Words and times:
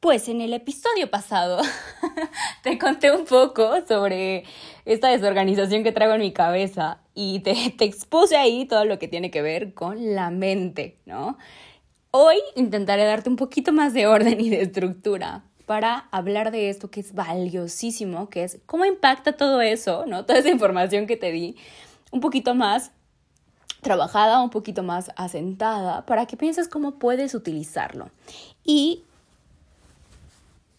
Pues 0.00 0.28
en 0.28 0.40
el 0.42 0.52
episodio 0.52 1.10
pasado 1.10 1.60
te 2.62 2.78
conté 2.78 3.10
un 3.10 3.24
poco 3.24 3.84
sobre 3.88 4.44
esta 4.84 5.08
desorganización 5.08 5.82
que 5.82 5.92
traigo 5.92 6.14
en 6.14 6.20
mi 6.20 6.32
cabeza 6.32 7.00
y 7.14 7.40
te, 7.40 7.52
expuse 7.84 8.36
ahí 8.36 8.66
todo 8.66 8.84
lo 8.84 8.98
que 8.98 9.08
tiene 9.08 9.30
que 9.30 9.40
ver 9.40 9.72
con 9.72 10.14
la 10.14 10.30
mente, 10.30 10.98
¿no? 11.06 11.38
Hoy 12.10 12.36
intentaré 12.54 13.04
darte 13.04 13.30
un 13.30 13.36
poquito 13.36 13.72
más 13.72 13.94
de 13.94 14.06
orden 14.06 14.40
y 14.40 14.50
de 14.50 14.62
estructura 14.62 15.44
para 15.64 16.08
hablar 16.12 16.50
de 16.50 16.68
esto 16.68 16.90
que 16.90 17.00
es 17.00 17.14
valiosísimo, 17.14 18.28
que 18.28 18.44
es 18.44 18.60
cómo 18.66 18.84
impacta 18.84 19.32
todo 19.32 19.60
eso, 19.62 20.04
¿no? 20.06 20.24
Toda 20.26 20.38
esa 20.38 20.50
información 20.50 21.06
que 21.06 21.16
te 21.16 21.32
di, 21.32 21.56
un 22.12 22.20
poquito 22.20 22.54
más 22.54 22.92
trabajada, 23.80 24.42
un 24.42 24.50
poquito 24.50 24.82
más 24.82 25.10
asentada, 25.16 26.04
para 26.06 26.26
que 26.26 26.36
pienses 26.36 26.68
cómo 26.68 26.98
puedes 26.98 27.34
utilizarlo. 27.34 28.10
Y 28.64 29.04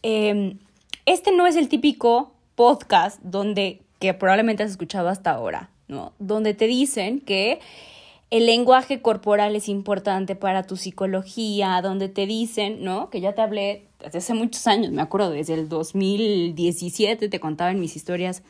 Em, 0.09 0.57
este 1.05 1.33
no 1.33 1.47
es 1.47 1.57
el 1.57 1.67
típico 1.67 2.31
podcast 2.55 3.21
donde, 3.23 3.81
que 3.99 4.13
probablemente 4.13 4.63
has 4.63 4.71
escuchado 4.71 5.09
hasta 5.09 5.31
ahora, 5.31 5.69
¿no? 5.89 6.13
Donde 6.17 6.53
te 6.53 6.65
dicen 6.65 7.19
que 7.19 7.59
el 8.29 8.45
lenguaje 8.45 9.01
corporal 9.01 9.53
es 9.57 9.67
importante 9.67 10.37
para 10.37 10.63
tu 10.63 10.77
psicología, 10.77 11.81
donde 11.81 12.07
te 12.07 12.25
dicen, 12.25 12.85
¿no? 12.85 13.09
Que 13.09 13.19
ya 13.19 13.35
te 13.35 13.41
hablé 13.41 13.83
desde 13.99 14.19
hace 14.19 14.33
muchos 14.33 14.65
años, 14.65 14.91
me 14.91 15.01
acuerdo, 15.01 15.31
desde 15.31 15.55
el 15.55 15.67
2017 15.67 17.27
te 17.27 17.39
contaba 17.41 17.71
en 17.71 17.81
mis 17.81 17.97
historias 17.97 18.43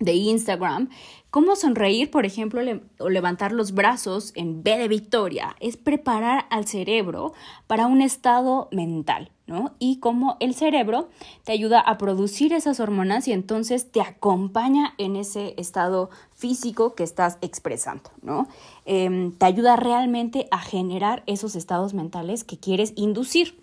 de 0.00 0.14
Instagram, 0.14 0.90
cómo 1.30 1.54
sonreír, 1.54 2.10
por 2.10 2.26
ejemplo, 2.26 2.60
o 2.98 3.08
levantar 3.08 3.52
los 3.52 3.72
brazos 3.72 4.32
en 4.34 4.64
B 4.64 4.78
de 4.78 4.88
victoria, 4.88 5.54
es 5.60 5.76
preparar 5.76 6.46
al 6.50 6.66
cerebro 6.66 7.34
para 7.68 7.86
un 7.86 8.02
estado 8.02 8.68
mental, 8.72 9.30
Y 9.78 9.98
cómo 9.98 10.36
el 10.40 10.54
cerebro 10.54 11.08
te 11.44 11.52
ayuda 11.52 11.80
a 11.80 11.98
producir 11.98 12.52
esas 12.52 12.80
hormonas 12.80 13.28
y 13.28 13.32
entonces 13.32 13.90
te 13.90 14.00
acompaña 14.00 14.94
en 14.98 15.16
ese 15.16 15.54
estado 15.56 16.10
físico 16.34 16.94
que 16.94 17.04
estás 17.04 17.38
expresando, 17.40 18.10
¿no? 18.22 18.48
Em, 18.84 19.32
te 19.32 19.46
ayuda 19.46 19.76
realmente 19.76 20.48
a 20.50 20.58
generar 20.58 21.22
esos 21.26 21.56
estados 21.56 21.94
mentales 21.94 22.44
que 22.44 22.58
quieres 22.58 22.92
inducir. 22.96 23.60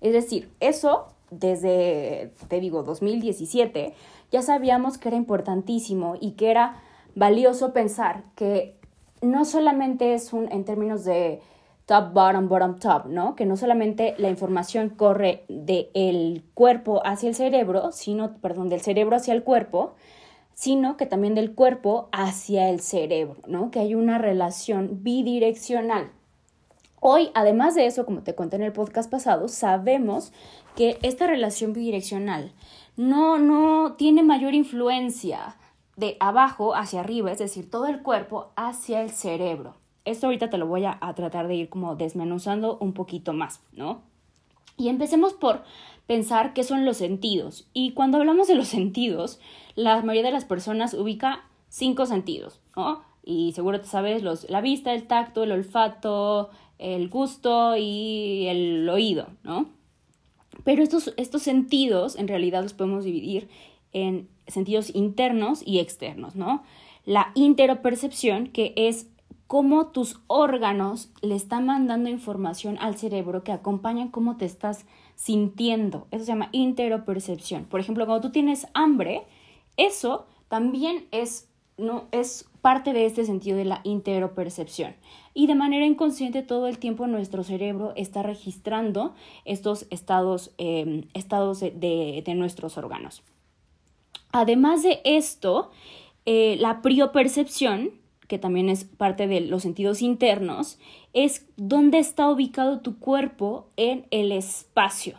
Es 0.00 0.12
decir, 0.12 0.50
eso 0.60 1.08
desde, 1.30 2.32
te 2.48 2.60
digo, 2.60 2.82
2017, 2.82 3.94
ya 4.30 4.42
sabíamos 4.42 4.98
que 4.98 5.08
era 5.08 5.16
importantísimo 5.16 6.16
y 6.20 6.32
que 6.32 6.50
era 6.50 6.82
valioso 7.14 7.72
pensar 7.72 8.24
que 8.34 8.76
no 9.22 9.44
solamente 9.44 10.14
es 10.14 10.32
un, 10.32 10.50
en 10.52 10.64
términos 10.64 11.04
de 11.04 11.40
top, 11.86 12.12
bottom, 12.12 12.48
bottom, 12.48 12.78
top, 12.78 13.06
¿no? 13.06 13.36
Que 13.36 13.46
no 13.46 13.56
solamente 13.56 14.14
la 14.18 14.30
información 14.30 14.90
corre 14.90 15.44
del 15.48 16.42
cuerpo 16.54 17.02
hacia 17.04 17.28
el 17.28 17.34
cerebro, 17.34 17.92
sino, 17.92 18.36
perdón, 18.38 18.68
del 18.68 18.80
cerebro 18.80 19.16
hacia 19.16 19.34
el 19.34 19.42
cuerpo, 19.42 19.94
sino 20.54 20.96
que 20.96 21.06
también 21.06 21.34
del 21.34 21.54
cuerpo 21.54 22.08
hacia 22.12 22.70
el 22.70 22.80
cerebro, 22.80 23.36
¿no? 23.46 23.70
Que 23.70 23.80
hay 23.80 23.94
una 23.94 24.18
relación 24.18 25.02
bidireccional. 25.02 26.10
Hoy, 27.00 27.30
además 27.34 27.74
de 27.74 27.86
eso, 27.86 28.06
como 28.06 28.22
te 28.22 28.34
conté 28.34 28.56
en 28.56 28.62
el 28.62 28.72
podcast 28.72 29.10
pasado, 29.10 29.48
sabemos 29.48 30.32
que 30.74 30.98
esta 31.02 31.26
relación 31.26 31.74
bidireccional 31.74 32.52
no, 32.96 33.38
no 33.38 33.94
tiene 33.98 34.22
mayor 34.22 34.54
influencia 34.54 35.56
de 35.96 36.16
abajo 36.18 36.74
hacia 36.74 37.00
arriba, 37.00 37.30
es 37.30 37.38
decir, 37.38 37.70
todo 37.70 37.86
el 37.86 38.02
cuerpo 38.02 38.52
hacia 38.56 39.02
el 39.02 39.10
cerebro. 39.10 39.74
Esto 40.04 40.26
ahorita 40.26 40.50
te 40.50 40.58
lo 40.58 40.66
voy 40.66 40.84
a, 40.84 40.98
tratar 41.14 41.48
de 41.48 41.54
ir 41.54 41.68
como 41.68 41.96
desmenuzando 41.96 42.76
un 42.78 42.92
poquito 42.92 43.32
más, 43.32 43.60
¿no? 43.72 44.02
Y 44.76 44.88
empecemos 44.88 45.32
por 45.32 45.62
pensar 46.06 46.52
qué 46.52 46.62
son 46.62 46.84
los 46.84 46.98
sentidos. 46.98 47.68
Y 47.72 47.92
cuando 47.92 48.18
hablamos 48.18 48.48
de 48.48 48.54
los 48.54 48.68
sentidos, 48.68 49.40
la 49.76 50.02
mayoría 50.02 50.28
de 50.28 50.34
las 50.34 50.44
personas 50.44 50.94
ubica 50.94 51.44
cinco 51.68 52.06
sentidos, 52.06 52.60
¿no? 52.76 53.02
Y 53.24 53.52
seguro 53.52 53.80
te 53.80 53.86
sabes 53.86 54.22
los, 54.22 54.48
la 54.50 54.60
vista, 54.60 54.92
el 54.92 55.06
tacto, 55.06 55.44
el 55.44 55.52
olfato, 55.52 56.50
el 56.78 57.08
gusto 57.08 57.76
y 57.76 58.46
el 58.48 58.88
oído, 58.88 59.28
¿no? 59.42 59.70
Pero 60.64 60.82
estos, 60.82 61.14
estos 61.16 61.42
sentidos 61.42 62.16
en 62.16 62.28
realidad 62.28 62.62
los 62.62 62.74
podemos 62.74 63.04
dividir 63.04 63.48
en 63.92 64.28
sentidos 64.46 64.94
internos 64.94 65.62
y 65.64 65.78
externos, 65.78 66.36
¿no? 66.36 66.62
La 67.06 67.32
interopercepción, 67.34 68.48
que 68.48 68.72
es 68.76 69.08
cómo 69.46 69.88
tus 69.88 70.20
órganos 70.26 71.10
le 71.20 71.34
están 71.34 71.66
mandando 71.66 72.08
información 72.08 72.76
al 72.80 72.96
cerebro 72.96 73.44
que 73.44 73.52
acompañan 73.52 74.08
cómo 74.08 74.36
te 74.36 74.44
estás 74.44 74.86
sintiendo. 75.14 76.06
Eso 76.10 76.24
se 76.24 76.32
llama 76.32 76.48
interopercepción. 76.52 77.64
Por 77.64 77.80
ejemplo, 77.80 78.06
cuando 78.06 78.28
tú 78.28 78.32
tienes 78.32 78.66
hambre, 78.74 79.22
eso 79.76 80.26
también 80.48 81.06
es, 81.10 81.48
no, 81.76 82.04
es 82.10 82.48
parte 82.60 82.94
de 82.94 83.04
este 83.04 83.24
sentido 83.24 83.58
de 83.58 83.66
la 83.66 83.80
interopercepción. 83.84 84.94
Y 85.34 85.46
de 85.46 85.54
manera 85.54 85.84
inconsciente 85.84 86.42
todo 86.42 86.66
el 86.66 86.78
tiempo 86.78 87.06
nuestro 87.06 87.44
cerebro 87.44 87.92
está 87.96 88.22
registrando 88.22 89.14
estos 89.44 89.86
estados, 89.90 90.54
em, 90.56 91.02
estados 91.12 91.60
de, 91.60 92.24
nuestros 92.34 92.78
órganos. 92.78 93.22
Además 94.32 94.82
de 94.82 95.00
esto, 95.04 95.70
eh, 96.24 96.56
la 96.58 96.80
priopercepción, 96.80 97.90
que 98.28 98.38
también 98.38 98.68
es 98.68 98.84
parte 98.84 99.26
de 99.26 99.40
los 99.40 99.62
sentidos 99.62 100.02
internos, 100.02 100.78
es 101.12 101.46
dónde 101.56 101.98
está 101.98 102.28
ubicado 102.28 102.80
tu 102.80 102.98
cuerpo 102.98 103.66
en 103.76 104.06
el 104.10 104.32
espacio. 104.32 105.18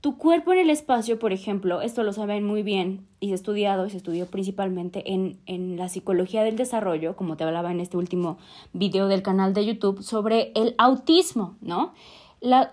Tu 0.00 0.18
cuerpo 0.18 0.52
en 0.52 0.58
el 0.58 0.70
espacio, 0.70 1.18
por 1.18 1.32
ejemplo, 1.32 1.80
esto 1.80 2.02
lo 2.02 2.12
saben 2.12 2.44
muy 2.44 2.62
bien 2.62 3.06
y 3.20 3.28
se 3.28 3.32
ha 3.32 3.36
estudiado, 3.36 3.88
se 3.88 3.96
estudió 3.96 4.26
principalmente 4.26 5.14
en, 5.14 5.38
en, 5.46 5.78
la 5.78 5.88
psicología 5.88 6.42
del 6.42 6.56
desarrollo, 6.56 7.16
como 7.16 7.38
te 7.38 7.44
hablaba 7.44 7.72
en 7.72 7.80
este 7.80 7.96
último 7.96 8.36
video 8.74 9.08
del 9.08 9.22
canal 9.22 9.54
de 9.54 9.64
YouTube, 9.64 10.02
sobre 10.02 10.52
el 10.54 10.74
autismo, 10.76 11.56
¿no? 11.62 11.94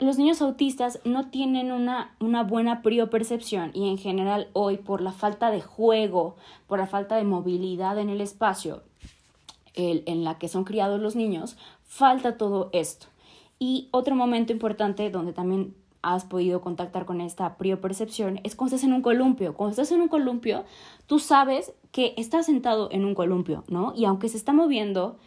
los 0.02 0.18
niños 0.18 0.42
autistas 0.42 1.00
no 1.06 1.30
tienen 1.30 1.72
una, 1.72 2.14
una 2.20 2.44
buena 2.44 2.82
priopercepción 2.82 3.72
y 3.74 3.88
en 3.88 3.98
general 3.98 4.50
hoy 4.52 4.76
por 4.76 5.00
la 5.00 5.14
falta 5.14 5.50
de 5.50 5.62
juego, 5.62 6.36
por 6.68 6.80
la 6.80 6.88
falta 6.88 7.16
de 7.16 7.24
movilidad 7.24 7.98
en 7.98 8.10
el 8.10 8.20
espacio 8.20 8.84
el, 9.74 10.04
en 10.06 10.24
la 10.24 10.38
que 10.38 10.48
son 10.48 10.64
criados 10.64 11.00
los 11.00 11.16
niños, 11.16 11.58
falta 11.84 12.38
todo 12.38 12.70
esto. 12.74 13.08
Y 13.60 13.90
otro 13.92 14.16
momento 14.16 14.54
importante 14.54 15.10
donde 15.10 15.34
también 15.34 15.76
has 16.02 16.26
podido 16.26 16.62
contactar 16.62 17.06
con 17.06 17.22
esta 17.22 17.58
priopercepción 17.58 18.40
es 18.44 18.56
cuando 18.56 18.76
estás 18.76 18.88
en 18.88 18.94
un 18.94 19.02
columpio. 19.02 19.54
Cuando 19.54 19.72
estás 19.72 19.92
en 19.92 20.02
un 20.02 20.08
columpio, 20.08 20.64
tú 21.06 21.20
sabes 21.20 21.74
que 21.92 22.14
estás 22.18 22.48
sentado 22.48 22.90
en 22.92 23.06
un 23.06 23.14
columpio, 23.14 23.64
¿no? 23.68 23.94
Y 23.96 24.06
aunque 24.06 24.30
se 24.30 24.38
está 24.38 24.54
moviendo 24.54 25.18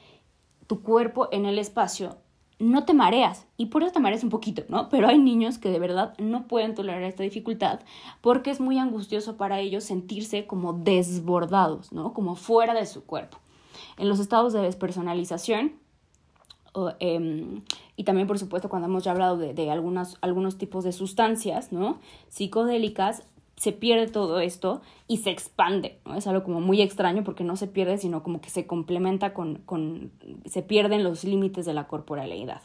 tu 0.66 0.82
cuerpo 0.82 1.28
en 1.30 1.46
el 1.46 1.58
espacio, 1.58 2.16
no 2.58 2.84
te 2.84 2.94
mareas. 2.94 3.46
Y 3.56 3.66
por 3.66 3.82
eso 3.82 3.92
te 3.92 4.00
mareas 4.00 4.24
un 4.24 4.30
poquito, 4.30 4.62
¿no? 4.68 4.88
Pero 4.88 5.08
hay 5.08 5.18
niños 5.18 5.58
que 5.58 5.70
de 5.70 5.78
verdad 5.78 6.14
no 6.18 6.46
pueden 6.46 6.74
tolerar 6.74 7.02
esta 7.02 7.22
dificultad 7.22 7.80
porque 8.20 8.50
es 8.50 8.60
muy 8.60 8.78
angustioso 8.78 9.36
para 9.36 9.60
ellos 9.60 9.84
sentirse 9.84 10.46
como 10.46 10.72
desbordados, 10.72 11.92
¿no? 11.92 12.12
Como 12.12 12.34
fuera 12.34 12.74
de 12.74 12.86
su 12.86 13.04
cuerpo. 13.04 13.38
En 13.98 14.08
los 14.08 14.18
estados 14.18 14.52
de 14.52 14.60
despersonalización, 14.60 15.72
Em, 16.98 17.62
y 17.96 18.04
también, 18.04 18.26
por 18.26 18.38
supuesto, 18.38 18.68
cuando 18.68 18.88
hemos 18.88 19.04
ya 19.04 19.12
hablado 19.12 19.36
de, 19.36 19.54
de 19.54 19.70
algunos 19.70 20.58
tipos 20.58 20.84
de 20.84 20.92
sustancias, 20.92 21.72
¿no? 21.72 22.00
Psicodélicas, 22.28 23.24
se 23.56 23.70
pierde 23.70 24.08
todo 24.08 24.40
esto 24.40 24.82
y 25.06 25.18
se 25.18 25.30
expande, 25.30 26.00
¿no? 26.04 26.16
Es 26.16 26.26
algo 26.26 26.42
como 26.42 26.60
muy 26.60 26.82
extraño 26.82 27.22
porque 27.22 27.44
no 27.44 27.54
se 27.54 27.68
pierde, 27.68 27.98
sino 27.98 28.24
como 28.24 28.40
que 28.40 28.50
se 28.50 28.66
complementa 28.66 29.32
con, 29.32 29.56
con 29.64 30.10
se 30.46 30.62
pierden 30.62 31.04
los 31.04 31.22
límites 31.22 31.64
de 31.64 31.74
la 31.74 31.86
corporalidad. 31.86 32.62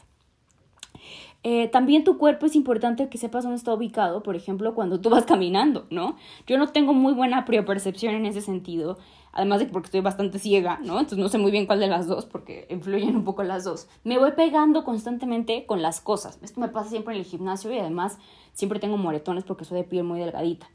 Eh, 1.42 1.68
también 1.68 2.04
tu 2.04 2.18
cuerpo 2.18 2.46
es 2.46 2.56
importante 2.56 3.08
que 3.08 3.16
sepas 3.16 3.44
dónde 3.44 3.56
está 3.56 3.72
ubicado, 3.72 4.22
por 4.22 4.34
ejemplo, 4.34 4.74
cuando 4.74 5.00
tú 5.00 5.08
vas 5.08 5.24
caminando, 5.24 5.86
¿no? 5.90 6.16
Yo 6.48 6.58
no 6.58 6.68
tengo 6.68 6.92
muy 6.92 7.14
buena 7.14 7.44
percepción 7.44 8.14
en 8.14 8.26
ese 8.26 8.40
sentido 8.40 8.98
además 9.32 9.60
de 9.60 9.66
que 9.66 9.72
porque 9.72 9.86
estoy 9.86 10.00
bastante 10.00 10.38
ciega, 10.38 10.78
¿no? 10.82 10.98
Entonces 10.98 11.18
no 11.18 11.28
sé 11.28 11.38
muy 11.38 11.50
bien 11.50 11.66
cuál 11.66 11.80
de 11.80 11.86
las 11.86 12.06
dos 12.06 12.26
porque 12.26 12.66
influyen 12.70 13.16
un 13.16 13.24
poco 13.24 13.42
las 13.42 13.64
dos. 13.64 13.88
Me 14.04 14.18
voy 14.18 14.32
pegando 14.32 14.84
constantemente 14.84 15.66
con 15.66 15.82
las 15.82 16.00
cosas. 16.00 16.38
Esto 16.42 16.60
me 16.60 16.68
pasa 16.68 16.90
siempre 16.90 17.14
en 17.14 17.20
el 17.20 17.26
gimnasio 17.26 17.72
y 17.72 17.78
además 17.78 18.18
siempre 18.52 18.80
tengo 18.80 18.96
moretones 18.96 19.44
porque 19.44 19.64
soy 19.64 19.78
de 19.78 19.84
piel 19.84 20.04
muy 20.04 20.20
delgadita. 20.20 20.68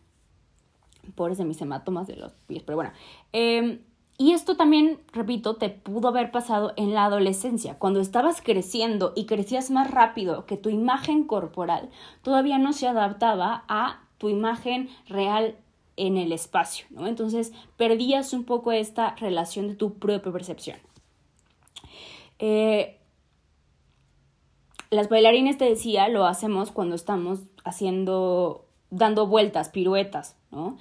Pobres 1.16 1.38
de 1.38 1.46
mis 1.46 1.62
hematomas 1.62 2.07
de 2.07 2.16
los 2.16 2.34
pies, 2.48 2.63
pero 2.63 2.78
bueno. 2.78 2.92
Em, 3.31 3.80
y 4.18 4.31
esto 4.31 4.56
también, 4.56 5.00
repito, 5.12 5.58
te 5.58 5.69
pudo 5.69 6.08
haber 6.08 6.31
pasado 6.31 6.74
en 6.78 6.94
la 6.94 7.06
adolescencia, 7.06 7.78
cuando 7.78 8.00
estabas 8.00 8.42
creciendo 8.42 9.12
y 9.13 9.25
crecías 9.25 9.72
más 9.72 9.92
rápido 9.92 10.46
que 10.46 10.56
tu 10.56 10.69
imagen 10.69 11.25
corporal 11.25 11.90
todavía 12.22 12.58
no 12.58 12.72
se 12.72 12.88
adaptaba 12.88 13.66
a 13.68 14.00
tu 14.18 14.30
imagen 14.30 14.90
real 15.08 15.58
en 15.97 16.18
el 16.18 16.31
espacio, 16.31 16.86
¿no? 16.89 17.07
Entonces 17.07 17.53
perdías 17.77 18.33
un 18.33 18.44
poco 18.44 18.71
esta 18.71 19.15
relación 19.15 19.68
de 19.68 19.75
tu 19.75 19.94
propia 19.94 20.31
percepción. 20.31 20.77
Eh, 22.39 23.00
las 24.89 25.09
bailarines, 25.09 25.57
te 25.57 25.65
decía, 25.65 26.07
lo 26.09 26.25
hacemos 26.25 26.71
cuando 26.71 26.95
estamos 26.95 27.39
haciendo, 27.63 28.65
dando 28.89 29.27
vueltas, 29.27 29.69
piruetas, 29.69 30.36
¿no? 30.51 30.77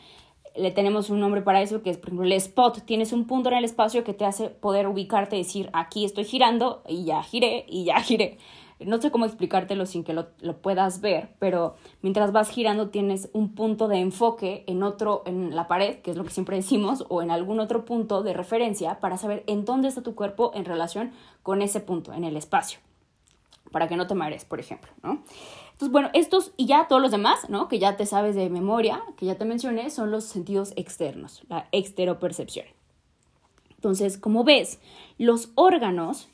Le 0.57 0.71
tenemos 0.71 1.11
un 1.11 1.19
nombre 1.19 1.43
para 1.43 1.63
eso 1.63 1.83
que 1.83 1.91
es, 1.91 1.97
por 1.97 2.09
ejemplo, 2.09 2.27
el 2.27 2.33
spot. 2.33 2.85
Tienes 2.85 3.13
un 3.13 3.27
punto 3.27 3.49
en 3.49 3.57
el 3.57 3.65
espacio 3.65 4.05
que 4.05 4.15
te 4.15 4.25
hace 4.25 4.51
poder 4.51 4.87
ubicarte, 4.87 5.35
decir, 5.35 5.69
aquí 5.73 6.05
estoy 6.05 6.25
girando 6.25 6.83
y 6.89 7.05
ya 7.05 7.23
giré 7.25 7.65
y 7.69 7.85
ya 7.85 8.01
giré 8.01 8.39
no 8.81 9.01
sé 9.01 9.11
cómo 9.11 9.25
explicártelo 9.25 9.87
sin 9.87 10.05
que 10.05 10.13
lo, 10.13 10.27
puedas 10.61 11.01
ver, 11.01 11.35
pero 11.39 11.77
mientras 12.03 12.33
vas 12.33 12.49
girando 12.49 12.89
tienes 12.89 13.31
un 13.33 13.55
punto 13.55 13.89
de 13.89 13.99
enfoque 13.99 14.65
en 14.67 14.83
otro, 14.83 15.23
en 15.27 15.55
la 15.55 15.69
pared, 15.69 16.01
que 16.01 16.11
es 16.11 16.17
lo 16.17 16.25
que 16.25 16.31
siempre 16.31 16.57
decimos, 16.57 17.05
o 17.09 17.23
en 17.23 17.31
algún 17.31 17.61
otro 17.61 17.85
punto 17.85 18.23
de 18.23 18.33
referencia 18.33 19.01
para 19.01 19.17
saber 19.17 19.45
en 19.47 19.65
dónde 19.65 19.89
está 19.89 20.03
tu 20.03 20.15
cuerpo 20.15 20.51
en 20.55 20.65
relación 20.65 21.13
con 21.43 21.63
ese 21.63 21.81
punto, 21.81 22.13
en 22.13 22.25
el 22.25 22.37
espacio, 22.37 22.81
para 23.71 23.89
que 23.89 23.97
no 23.97 24.07
te 24.07 24.15
marees, 24.15 24.45
por 24.45 24.61
ejemplo, 24.61 24.91
¿no? 25.03 25.23
Entonces, 25.73 25.91
bueno, 25.91 26.11
estos 26.13 26.53
y 26.57 26.67
ya 26.67 26.87
todos 26.87 27.03
los 27.03 27.11
demás, 27.11 27.49
¿no? 27.51 27.69
Que 27.69 27.81
ya 27.81 27.97
te 27.97 28.07
sabes 28.07 28.37
de 28.37 28.49
memoria, 28.49 29.03
que 29.17 29.27
ya 29.27 29.37
te 29.37 29.45
mencioné, 29.45 29.91
son 29.91 30.11
los 30.11 30.25
sentidos 30.25 30.73
externos, 30.77 31.43
la 31.49 31.69
exteropercepción. 31.73 32.67
Entonces, 33.75 34.17
como 34.17 34.45
ves, 34.45 34.79
los 35.19 35.51
órganos 35.57 36.29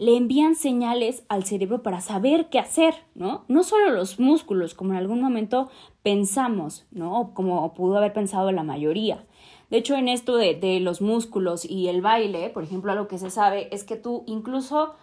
le 0.00 0.16
envían 0.16 0.54
señales 0.54 1.24
al 1.28 1.44
cerebro 1.44 1.82
para 1.82 2.00
saber 2.00 2.48
qué 2.48 2.58
hacer, 2.58 2.94
¿no? 3.14 3.44
No 3.48 3.62
solo 3.62 3.90
los 3.90 4.18
músculos, 4.18 4.72
como 4.72 4.92
en 4.92 4.98
algún 4.98 5.20
momento 5.20 5.68
pensamos, 6.02 6.86
¿no? 6.90 7.32
Como 7.34 7.74
pudo 7.74 7.98
haber 7.98 8.14
pensado 8.14 8.50
la 8.50 8.62
mayoría. 8.62 9.26
De 9.68 9.76
hecho, 9.76 9.96
en 9.96 10.08
esto 10.08 10.36
de, 10.36 10.54
de 10.54 10.80
los 10.80 11.02
músculos 11.02 11.66
y 11.66 11.88
el 11.88 12.00
baile, 12.00 12.48
por 12.48 12.64
ejemplo, 12.64 12.90
algo 12.90 13.08
que 13.08 13.18
se 13.18 13.28
sabe 13.28 13.68
es 13.72 13.84
que 13.84 13.96
tú 13.96 14.24
incluso 14.26 14.94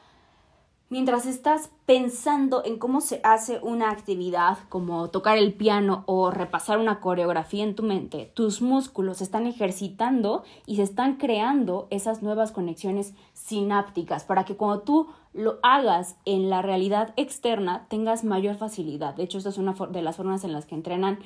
Mientras 0.90 1.26
estás 1.26 1.70
pensando 1.86 2.64
en 2.64 2.78
cómo 2.78 3.02
se 3.02 3.20
hace 3.26 3.60
una 3.62 3.92
actividad 3.92 4.58
como 4.70 5.10
tocar 5.10 5.38
el 5.38 5.54
piano 5.54 6.04
o 6.06 6.32
repasar 6.32 6.78
una 6.78 7.02
coreografía 7.02 7.66
en 7.66 7.76
tu 7.76 7.84
mente, 7.84 8.32
tus 8.34 8.62
músculos 8.62 9.18
se 9.18 9.26
están 9.26 9.48
ejercitando 9.48 10.46
y 10.66 10.78
se 10.78 10.84
están 10.84 11.18
creando 11.18 11.88
esas 11.90 12.24
nuevas 12.24 12.54
conexiones 12.54 13.14
sinápticas 13.34 14.24
para 14.24 14.46
que 14.46 14.56
cuando 14.56 14.80
tú 14.80 15.08
lo 15.34 15.60
hagas 15.62 16.16
en 16.24 16.50
la 16.50 16.62
realidad 16.62 17.14
externa 17.18 17.86
tengas 17.90 18.24
mayor 18.24 18.56
facilidad. 18.56 19.14
De 19.14 19.24
hecho, 19.24 19.40
esta 19.40 19.50
es 19.50 19.58
una 19.58 19.74
de 19.74 20.02
las 20.02 20.16
formas 20.16 20.46
en 20.46 20.54
las 20.54 20.66
que 20.66 20.76
entrenan 20.76 21.20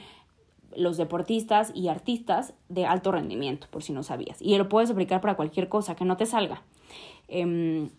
los 0.76 0.98
deportistas 0.98 1.72
y 1.76 1.88
artistas 1.88 2.56
de 2.68 2.88
alto 2.88 3.12
rendimiento, 3.12 3.68
por 3.70 3.84
si 3.84 3.94
no 3.94 4.02
sabías. 4.02 4.42
Y 4.42 4.58
lo 4.58 4.70
puedes 4.70 4.90
aplicar 4.90 5.22
para 5.22 5.36
cualquier 5.36 5.70
cosa 5.70 5.96
que 5.96 6.06
no 6.06 6.18
te 6.18 6.26
salga. 6.26 6.64
Em, 7.28 7.90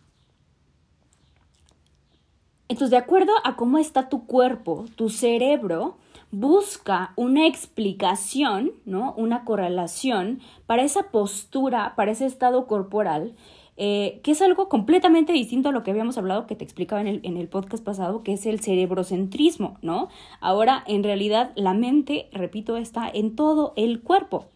entonces, 2.69 2.91
de 2.91 2.97
acuerdo 2.97 3.33
a 3.45 3.57
cómo 3.57 3.79
está 3.79 4.09
tu 4.09 4.27
cuerpo, 4.27 4.87
tu 4.97 5.11
cerebro 5.11 5.97
busca 6.31 7.13
una 7.17 7.47
explicación, 7.47 8.73
¿no? 8.87 9.15
Una 9.17 9.45
correlación 9.45 10.41
para 10.67 10.83
esa 10.83 11.11
postura, 11.11 11.95
para 11.95 12.13
ese 12.13 12.25
estado 12.25 12.67
corporal, 12.67 13.35
eh, 13.77 14.21
que 14.23 14.33
es 14.33 14.41
algo 14.41 14.69
completamente 14.69 15.33
distinto 15.33 15.69
a 15.69 15.73
lo 15.73 15.83
que 15.83 15.91
habíamos 15.91 16.17
hablado, 16.17 16.47
que 16.47 16.57
te 16.57 16.65
explicaba 16.65 17.01
en 17.01 17.07
el, 17.07 17.21
en 17.23 17.37
el 17.37 17.49
podcast 17.49 17.85
pasado, 17.85 18.23
que 18.23 18.35
es 18.35 18.47
el 18.47 18.61
cerebrocentrismo, 18.61 19.77
¿no? 19.83 20.09
Ahora, 20.41 20.83
en 20.87 21.05
realidad, 21.05 21.53
la 21.55 21.75
mente, 21.75 22.29
repito, 22.33 22.77
está 22.79 23.09
en 23.13 23.37
todo 23.37 23.75
el 23.77 24.01
cuerpo. 24.01 24.47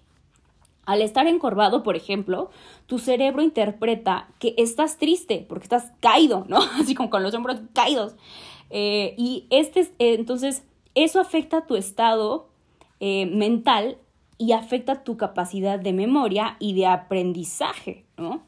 Al 0.86 1.02
estar 1.02 1.26
encorvado, 1.26 1.82
por 1.82 1.96
ejemplo, 1.96 2.50
tu 2.86 2.98
cerebro 2.98 3.42
interpreta 3.42 4.28
que 4.38 4.54
estás 4.56 4.98
triste 4.98 5.44
porque 5.48 5.64
estás 5.64 5.92
caído, 6.00 6.46
¿no? 6.48 6.58
Así 6.80 6.94
como 6.94 7.10
con 7.10 7.22
los 7.22 7.34
hombros 7.34 7.60
caídos. 7.74 8.14
Eh, 8.70 9.14
y 9.18 9.46
este, 9.50 9.80
eh, 9.80 10.14
entonces, 10.14 10.62
eso 10.94 11.20
afecta 11.20 11.66
tu 11.66 11.76
estado 11.76 12.48
eh, 13.00 13.26
mental 13.26 13.98
y 14.38 14.52
afecta 14.52 15.02
tu 15.02 15.16
capacidad 15.16 15.78
de 15.78 15.92
memoria 15.92 16.56
y 16.60 16.74
de 16.74 16.86
aprendizaje, 16.86 18.04
¿no? 18.16 18.42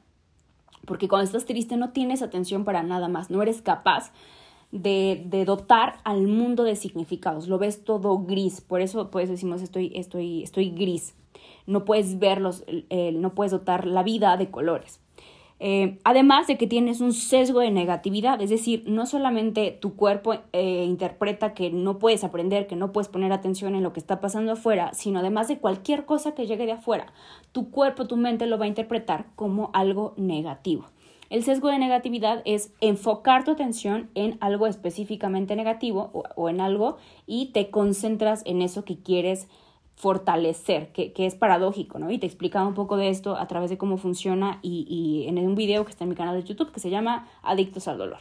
Porque 0.87 1.09
cuando 1.09 1.25
estás 1.25 1.45
triste 1.45 1.77
no 1.77 1.91
tienes 1.91 2.23
atención 2.23 2.65
para 2.65 2.83
nada 2.83 3.09
más, 3.09 3.31
no 3.31 3.43
eres 3.43 3.63
capaz 3.63 4.13
de, 4.71 5.27
dotar 5.47 5.99
al 6.05 6.27
mundo 6.27 6.65
de 6.65 6.77
significados, 6.77 7.49
lo 7.49 7.59
ves 7.59 7.85
todo 7.85 8.19
gris, 8.19 8.61
por 8.61 8.81
eso 8.81 9.11
pues 9.11 9.29
decimos 9.29 9.63
estoy, 9.63 9.93
estoy, 9.95 10.43
estoy 10.43 10.71
gris 10.71 11.15
no 11.69 11.85
puedes 11.85 12.19
verlos, 12.19 12.65
no 12.91 13.35
puedes 13.35 13.53
dotar 13.53 13.87
la 13.87 14.03
vida 14.03 14.37
de 14.37 14.51
colores. 14.51 15.01
Eh, 15.61 15.99
además 16.05 16.47
de 16.47 16.57
que 16.57 16.69
tienes 16.69 17.01
un 17.01 17.13
sesgo 17.13 17.61
de 17.61 17.73
negatividad, 17.73 18.41
es 18.41 18.51
decir, 18.51 18.85
no 18.87 19.07
solamente 19.07 19.73
tu 19.73 19.97
cuerpo 19.97 20.35
eh, 20.53 20.85
interpreta 20.85 21.53
que 21.53 21.71
no 21.71 21.99
puedes 21.99 22.23
aprender, 22.23 22.69
que 22.69 22.77
no 22.77 22.93
puedes 22.93 23.09
poner 23.09 23.33
atención 23.33 23.75
en 23.75 23.83
lo 23.83 23.93
que 23.93 23.99
está 23.99 24.21
pasando 24.21 24.53
afuera, 24.53 24.93
sino 24.95 25.19
además 25.19 25.49
de 25.49 25.59
cualquier 25.59 26.05
cosa 26.05 26.35
que 26.35 26.47
llegue 26.47 26.67
de 26.67 26.73
afuera, 26.73 27.13
tu 27.51 27.71
cuerpo, 27.71 28.07
tu 28.07 28.17
mente 28.17 28.47
lo 28.47 28.59
va 28.59 28.67
a 28.67 28.69
interpretar 28.69 29.27
como 29.35 29.71
algo 29.73 30.15
negativo. 30.17 30.87
El 31.29 31.43
sesgo 31.43 31.69
de 31.69 31.79
negatividad 31.79 32.41
es 32.45 32.73
enfocar 32.81 33.45
tu 33.45 33.51
atención 33.51 34.11
en 34.15 34.39
algo 34.41 34.67
específicamente 34.67 35.57
negativo 35.57 36.11
o, 36.15 36.23
o 36.37 36.49
en 36.49 36.61
algo 36.61 36.99
y 37.27 37.47
te 37.47 37.69
concentras 37.69 38.43
en 38.47 38.63
eso 38.63 38.85
que 38.85 39.03
quieres 39.03 39.49
fortalecer, 39.99 40.93
que, 40.93 41.13
es 41.17 41.35
paradójico, 41.35 41.99
¿no? 41.99 42.09
Y 42.13 42.19
te 42.19 42.27
explicaba 42.27 42.69
un 42.69 42.75
poco 42.75 42.97
de 42.97 43.09
esto 43.09 43.37
a 43.37 43.49
través 43.49 43.69
de 43.69 43.79
cómo 43.79 43.97
funciona 43.97 44.61
y, 44.63 44.87
y, 44.89 45.29
en 45.29 45.39
un 45.39 45.57
video 45.57 45.85
que 45.85 45.91
está 45.91 46.05
en 46.05 46.11
mi 46.11 46.15
canal 46.15 46.41
de 46.41 46.49
YouTube 46.49 46.71
que 46.71 46.79
se 46.79 46.89
llama 46.89 47.27
Adictos 47.43 47.89
al 47.89 47.99
Dolor, 47.99 48.21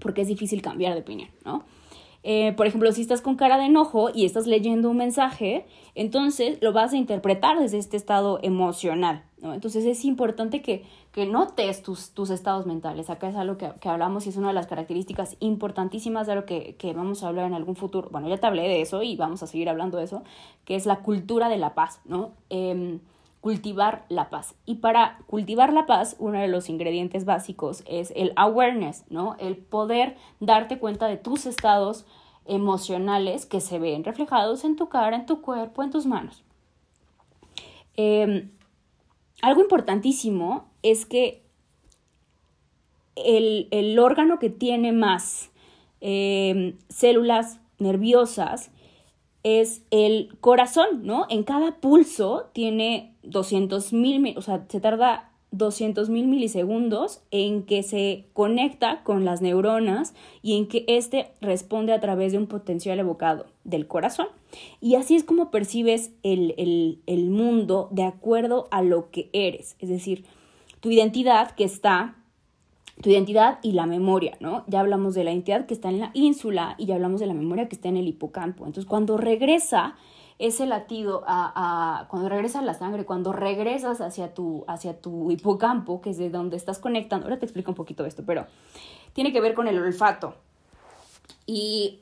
porque 0.00 0.22
es 0.22 0.28
difícil 0.28 0.62
cambiar 0.62 0.94
de 0.94 1.02
opinión, 1.02 1.28
¿no? 1.44 1.64
Eh, 2.22 2.52
por 2.56 2.66
ejemplo, 2.66 2.90
si 2.92 3.00
estás 3.00 3.22
con 3.22 3.36
cara 3.36 3.56
de 3.56 3.66
enojo 3.66 4.10
y 4.12 4.24
estás 4.26 4.46
leyendo 4.48 4.90
un 4.90 4.96
mensaje, 4.96 5.64
entonces 5.94 6.58
lo 6.60 6.72
vas 6.72 6.92
a 6.92 6.96
interpretar 6.96 7.58
desde 7.58 7.78
este 7.78 7.96
estado 7.96 8.40
emocional, 8.42 9.22
¿no? 9.40 9.54
Entonces 9.54 9.84
es 9.86 10.04
importante 10.04 10.60
que, 10.60 10.82
que 11.12 11.26
notes 11.26 11.82
tus, 11.82 12.12
tus 12.12 12.30
estados 12.30 12.66
mentales. 12.66 13.10
Acá 13.10 13.28
es 13.28 13.36
algo 13.36 13.56
que, 13.56 13.72
que, 13.80 13.88
hablamos 13.88 14.26
y 14.26 14.28
es 14.28 14.36
una 14.36 14.48
de 14.48 14.54
las 14.54 14.66
características 14.66 15.36
importantísimas 15.40 16.26
de 16.26 16.36
lo 16.36 16.46
que, 16.46 16.76
que, 16.76 16.92
vamos 16.92 17.22
a 17.22 17.28
hablar 17.28 17.46
en 17.46 17.54
algún 17.54 17.76
futuro. 17.76 18.08
Bueno, 18.10 18.28
ya 18.28 18.38
te 18.38 18.46
hablé 18.46 18.62
de 18.62 18.80
eso 18.80 19.02
y 19.02 19.16
vamos 19.16 19.42
a 19.42 19.46
seguir 19.46 19.68
hablando 19.68 19.98
de 19.98 20.04
eso, 20.04 20.22
que 20.64 20.76
es 20.76 20.86
la 20.86 21.00
cultura 21.00 21.48
de 21.48 21.58
la 21.58 21.74
paz, 21.74 22.00
¿no? 22.04 22.32
Eh, 22.48 23.00
cultivar 23.40 24.04
la 24.08 24.28
paz. 24.28 24.54
Y 24.66 24.76
para 24.76 25.18
cultivar 25.26 25.72
la 25.72 25.86
paz, 25.86 26.16
uno 26.18 26.38
de 26.38 26.48
los 26.48 26.68
ingredientes 26.68 27.24
básicos 27.24 27.82
es 27.86 28.12
el 28.14 28.32
awareness, 28.36 29.04
¿no? 29.08 29.36
El 29.38 29.56
poder 29.56 30.16
darte 30.40 30.78
cuenta 30.78 31.06
de 31.06 31.16
tus 31.16 31.46
estados 31.46 32.06
emocionales 32.44 33.46
que 33.46 33.60
se 33.60 33.78
ven 33.78 34.04
reflejados 34.04 34.64
en 34.64 34.76
tu 34.76 34.88
cara, 34.88 35.16
en 35.16 35.26
tu 35.26 35.40
cuerpo, 35.40 35.82
en 35.82 35.90
tus 35.90 36.06
manos. 36.06 36.42
Em, 37.96 38.50
algo 39.42 39.60
importantísimo 39.62 40.69
es 40.82 41.06
que 41.06 41.42
el, 43.16 43.98
órgano 43.98 44.38
que 44.38 44.50
tiene 44.50 44.92
más 44.92 45.50
em, 46.00 46.76
células 46.88 47.60
nerviosas 47.78 48.70
es 49.42 49.82
el 49.90 50.36
corazón, 50.40 51.02
¿no? 51.02 51.26
En 51.30 51.44
cada 51.44 51.76
pulso 51.80 52.50
tiene 52.52 53.14
200 53.22 53.92
mil, 53.92 54.36
o 54.36 54.42
sea, 54.42 54.66
se 54.68 54.80
tarda 54.80 55.30
200 55.52 56.10
mil 56.10 56.28
milisegundos 56.28 57.22
en 57.30 57.64
que 57.64 57.82
se 57.82 58.26
conecta 58.34 59.02
con 59.02 59.24
las 59.24 59.42
neuronas 59.42 60.14
y 60.42 60.56
en 60.56 60.68
que 60.68 60.84
éste 60.86 61.32
responde 61.40 61.92
a 61.92 62.00
través 62.00 62.32
de 62.32 62.38
un 62.38 62.46
potencial 62.46 63.00
evocado 63.00 63.46
del 63.64 63.88
corazón. 63.88 64.28
Y 64.80 64.94
así 64.94 65.16
es 65.16 65.24
como 65.24 65.50
percibes 65.50 66.12
el, 66.22 66.54
el, 66.56 67.00
el 67.06 67.30
mundo 67.30 67.88
de 67.90 68.04
acuerdo 68.04 68.68
a 68.70 68.82
lo 68.82 69.10
que 69.10 69.28
eres, 69.32 69.76
es 69.80 69.88
decir, 69.88 70.24
tu 70.80 70.90
identidad 70.90 71.52
que 71.52 71.64
está 71.64 72.16
tu 73.02 73.08
identidad 73.08 73.58
y 73.62 73.72
la 73.72 73.86
memoria, 73.86 74.36
¿no? 74.40 74.64
Ya 74.66 74.80
hablamos 74.80 75.14
de 75.14 75.24
la 75.24 75.30
identidad 75.30 75.66
que 75.66 75.74
está 75.74 75.88
en 75.88 76.00
la 76.00 76.10
ínsula 76.12 76.74
y 76.76 76.86
ya 76.86 76.96
hablamos 76.96 77.20
de 77.20 77.26
la 77.26 77.34
memoria 77.34 77.68
que 77.68 77.76
está 77.76 77.88
en 77.88 77.96
el 77.96 78.06
hipocampo. 78.06 78.66
Entonces, 78.66 78.86
cuando 78.86 79.16
regresa 79.16 79.96
ese 80.38 80.66
latido 80.66 81.22
a, 81.26 82.06
cuando 82.08 82.28
regresa 82.28 82.62
la 82.62 82.74
sangre, 82.74 83.04
cuando 83.04 83.32
regresas 83.32 84.00
hacia 84.00 84.34
tu, 84.34 84.64
hacia 84.68 85.00
tu 85.00 85.30
hipocampo, 85.30 86.00
que 86.00 86.10
es 86.10 86.18
de 86.18 86.30
donde 86.30 86.56
estás 86.56 86.78
conectando, 86.78 87.26
ahora 87.26 87.38
te 87.38 87.46
explico 87.46 87.70
un 87.70 87.74
poquito 87.74 88.04
esto, 88.06 88.22
pero 88.26 88.46
tiene 89.12 89.32
que 89.32 89.40
ver 89.40 89.54
con 89.54 89.68
el 89.68 89.78
olfato. 89.78 90.34
Y 91.46 92.00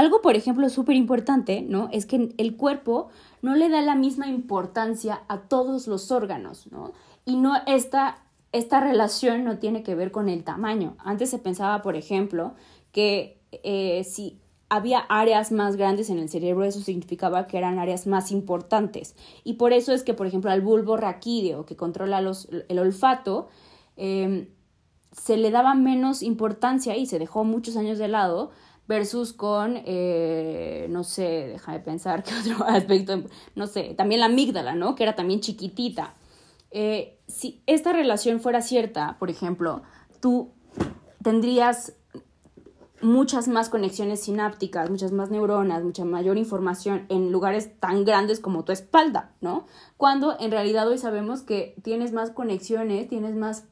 Algo, 0.00 0.22
por 0.22 0.34
ejemplo, 0.34 0.66
súper 0.70 0.96
importante, 0.96 1.60
¿no? 1.60 1.90
Es 1.92 2.06
que 2.06 2.30
el 2.38 2.56
cuerpo 2.56 3.10
no 3.42 3.54
le 3.54 3.68
da 3.68 3.82
la 3.82 3.94
misma 3.94 4.28
importancia 4.28 5.20
a 5.28 5.40
todos 5.40 5.86
los 5.88 6.10
órganos, 6.10 6.68
¿no? 6.72 6.94
Y 7.26 7.36
no 7.36 7.52
esta, 7.66 8.22
esta 8.52 8.80
relación 8.80 9.44
no 9.44 9.58
tiene 9.58 9.82
que 9.82 9.94
ver 9.94 10.10
con 10.10 10.30
el 10.30 10.42
tamaño. 10.42 10.96
Antes 11.00 11.28
se 11.28 11.38
pensaba, 11.38 11.82
por 11.82 11.96
ejemplo, 11.96 12.54
que 12.92 13.42
eh, 13.52 14.02
si 14.04 14.40
había 14.70 15.00
áreas 15.00 15.52
más 15.52 15.76
grandes 15.76 16.08
en 16.08 16.18
el 16.18 16.30
cerebro, 16.30 16.64
eso 16.64 16.80
significaba 16.80 17.46
que 17.46 17.58
eran 17.58 17.78
áreas 17.78 18.06
más 18.06 18.32
importantes. 18.32 19.14
Y 19.44 19.54
por 19.54 19.74
eso 19.74 19.92
es 19.92 20.02
que, 20.02 20.14
por 20.14 20.26
ejemplo, 20.26 20.50
al 20.50 20.62
bulbo 20.62 20.96
raquídeo, 20.96 21.66
que 21.66 21.76
controla 21.76 22.20
el 22.20 22.78
olfato, 22.78 23.48
em, 23.98 24.48
se 25.12 25.36
le 25.36 25.50
daba 25.50 25.74
menos 25.74 26.22
importancia 26.22 26.96
y 26.96 27.04
se 27.04 27.18
dejó 27.18 27.44
muchos 27.44 27.76
años 27.76 27.98
de 27.98 28.08
lado 28.08 28.50
versus 28.90 29.32
con, 29.32 29.80
eh, 29.86 30.88
no 30.90 31.04
sé, 31.04 31.46
déjame 31.52 31.78
pensar 31.78 32.22
qué 32.24 32.32
otro 32.34 32.66
aspecto, 32.66 33.22
no 33.54 33.68
sé, 33.68 33.94
también 33.96 34.18
la 34.18 34.26
amígdala, 34.26 34.74
¿no? 34.74 34.96
Que 34.96 35.04
era 35.04 35.14
también 35.14 35.40
chiquitita. 35.40 36.14
Eh, 36.72 37.16
si 37.28 37.62
esta 37.66 37.92
relación 37.92 38.40
fuera 38.40 38.62
cierta, 38.62 39.16
por 39.20 39.30
ejemplo, 39.30 39.82
tú 40.20 40.50
tendrías 41.22 41.92
muchas 43.00 43.46
más 43.46 43.68
conexiones 43.68 44.24
sinápticas, 44.24 44.90
muchas 44.90 45.12
más 45.12 45.30
neuronas, 45.30 45.84
mucha 45.84 46.04
mayor 46.04 46.36
información 46.36 47.06
en 47.10 47.30
lugares 47.30 47.78
tan 47.78 48.04
grandes 48.04 48.40
como 48.40 48.64
tu 48.64 48.72
espalda, 48.72 49.30
¿no? 49.40 49.66
Cuando 49.98 50.36
en 50.40 50.50
realidad 50.50 50.88
hoy 50.88 50.98
sabemos 50.98 51.42
que 51.42 51.76
tienes 51.84 52.12
más 52.12 52.32
conexiones, 52.32 53.08
tienes 53.08 53.36
más 53.36 53.66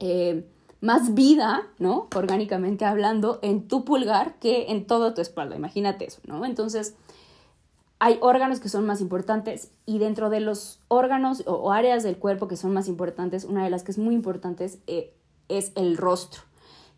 eh, 0.00 0.51
más 0.82 1.14
vida, 1.14 1.62
¿no? 1.78 2.08
Orgánicamente 2.14 2.84
hablando, 2.84 3.38
en 3.40 3.68
tu 3.68 3.84
pulgar 3.84 4.34
que 4.40 4.72
en 4.72 4.86
toda 4.86 5.14
tu 5.14 5.20
espalda. 5.20 5.56
Imagínate 5.56 6.04
eso, 6.04 6.20
¿no? 6.26 6.44
Entonces, 6.44 6.96
hay 8.00 8.18
órganos 8.20 8.58
que 8.58 8.68
son 8.68 8.84
más 8.84 9.00
importantes 9.00 9.70
y 9.86 9.98
dentro 9.98 10.28
de 10.28 10.40
los 10.40 10.80
órganos 10.88 11.44
o, 11.46 11.70
áreas 11.70 12.02
del 12.02 12.18
cuerpo 12.18 12.48
que 12.48 12.56
son 12.56 12.72
más 12.72 12.88
importantes, 12.88 13.44
una 13.44 13.62
de 13.62 13.70
las 13.70 13.84
que 13.84 13.92
es 13.92 13.98
muy 13.98 14.12
importante 14.12 14.68
eh, 14.88 15.14
es 15.48 15.70
el 15.76 15.96
rostro. 15.96 16.42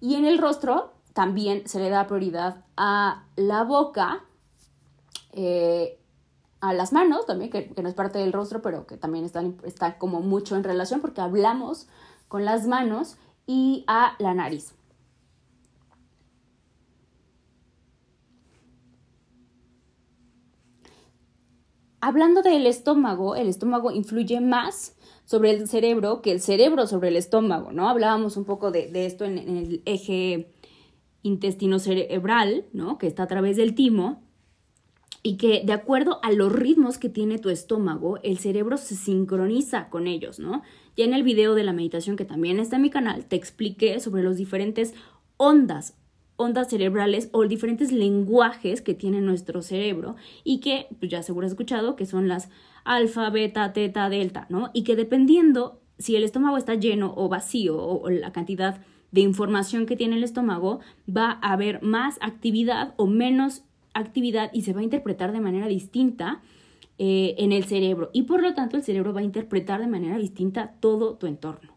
Y 0.01 0.15
en 0.15 0.25
el 0.25 0.39
rostro 0.39 0.95
también 1.13 1.69
se 1.69 1.79
le 1.79 1.91
da 1.91 2.07
prioridad 2.07 2.65
a 2.79 3.27
la 3.37 3.65
boca, 3.65 4.25
eh, 5.33 5.99
a 6.61 6.73
las 6.73 6.95
manos 6.95 7.27
también, 7.27 7.51
que, 7.51 7.71
no 7.83 7.87
es 7.87 7.95
parte 7.95 8.19
del 8.19 8.33
rostro, 8.33 8.63
pero 8.63 8.87
que 8.87 8.97
también 8.97 9.27
están, 9.27 9.59
está 9.63 9.99
como 9.99 10.23
mucho 10.23 10.57
en 10.57 10.65
relación 10.65 11.03
porque 11.03 11.21
hablamos 11.21 11.87
con 12.29 12.47
las 12.47 12.67
manos 12.67 13.19
y 13.47 13.85
a 13.87 14.17
la 14.19 14.35
nariz. 14.35 14.75
Hablando 22.01 22.43
del 22.43 22.67
estómago, 22.67 23.35
el 23.35 23.49
estómago 23.49 23.91
influye 23.91 24.41
más 24.41 24.95
sobre 25.25 25.53
el 25.53 25.67
cerebro 25.69 26.21
que 26.21 26.33
el 26.33 26.41
cerebro 26.41 26.87
sobre 26.87 27.09
el 27.09 27.17
estómago, 27.17 27.73
¿no? 27.73 27.89
Hablábamos 27.89 28.37
un 28.37 28.45
poco 28.45 28.71
de, 28.71 28.91
esto 29.07 29.25
en, 29.25 29.39
en, 29.39 29.57
el 29.57 29.83
eje 29.87 30.53
intestino 31.23 31.79
cerebral, 31.79 32.67
¿no? 32.75 32.99
Que 32.99 33.07
está 33.07 33.23
a 33.23 33.27
través 33.27 33.57
del 33.57 33.75
timo 33.75 34.23
y 35.23 35.39
que 35.39 35.63
de 35.65 35.73
acuerdo 35.73 36.21
a 36.23 36.31
los 36.31 36.53
ritmos 36.53 36.99
que 36.99 37.09
tiene 37.09 37.39
tu 37.39 37.49
estómago, 37.49 38.19
el 38.23 38.39
cerebro 38.39 38.77
se 38.77 38.95
sincroniza 38.95 39.89
con 39.89 40.07
ellos, 40.07 40.39
¿no? 40.39 40.63
Ya 40.97 41.05
en 41.05 41.15
el 41.15 41.23
video 41.23 41.55
de 41.55 41.65
la 41.65 41.73
meditación 41.73 42.17
que 42.17 42.25
también 42.25 42.59
está 42.59 42.77
en 42.77 42.83
mi 42.83 42.91
canal, 42.91 43.25
te 43.27 43.37
expliqué 43.37 43.99
sobre 44.01 44.23
los 44.23 44.37
diferentes 44.37 44.95
ondas, 45.37 45.97
ondas 46.37 46.71
cerebrales 46.71 47.29
o 47.33 47.47
diferentes 47.47 47.93
lenguajes 47.93 48.81
que 48.81 48.95
tiene 48.95 49.21
nuestro 49.21 49.63
cerebro 49.63 50.17
y 50.45 50.61
que, 50.61 50.87
pues 50.99 51.11
ya 51.11 51.23
seguro 51.23 51.47
has 51.47 51.53
escuchado, 51.53 51.97
que 51.97 52.07
son 52.07 52.29
las 52.29 52.49
alfa, 52.85 53.31
beta, 53.31 53.73
teta, 53.73 54.09
delta, 54.09 54.47
¿no? 54.49 54.71
Y 54.73 54.85
que 54.85 54.97
dependiendo 54.97 55.81
si 55.99 56.17
el 56.17 56.25
estómago 56.25 56.57
está 56.57 56.75
lleno 56.75 57.15
o 57.17 57.29
vacío 57.29 57.77
o, 57.77 58.11
la 58.11 58.33
cantidad 58.33 58.81
de 59.13 59.21
información 59.21 59.87
que 59.87 59.97
tiene 59.97 60.17
el 60.17 60.25
estómago, 60.25 60.81
va 61.09 61.39
a 61.41 61.53
haber 61.53 61.83
más 61.83 62.19
actividad 62.21 62.95
o 62.97 63.07
menos 63.07 63.63
actividad 63.95 64.51
y 64.53 64.63
se 64.63 64.73
va 64.73 64.81
a 64.81 64.85
interpretar 64.85 65.33
de 65.33 65.41
manera 65.41 65.69
distinta 65.69 66.43
eh, 66.99 67.35
en 67.39 67.53
el 67.53 67.65
cerebro 67.65 68.11
y 68.13 68.23
por 68.23 68.43
lo 68.43 68.55
tanto 68.55 68.77
el 68.77 68.83
cerebro 68.83 69.13
va 69.13 69.21
a 69.21 69.25
interpretar 69.25 69.81
de 69.81 69.89
manera 69.89 70.17
distinta 70.19 70.75
todo 70.81 71.15
tu 71.15 71.27
entorno. 71.27 71.75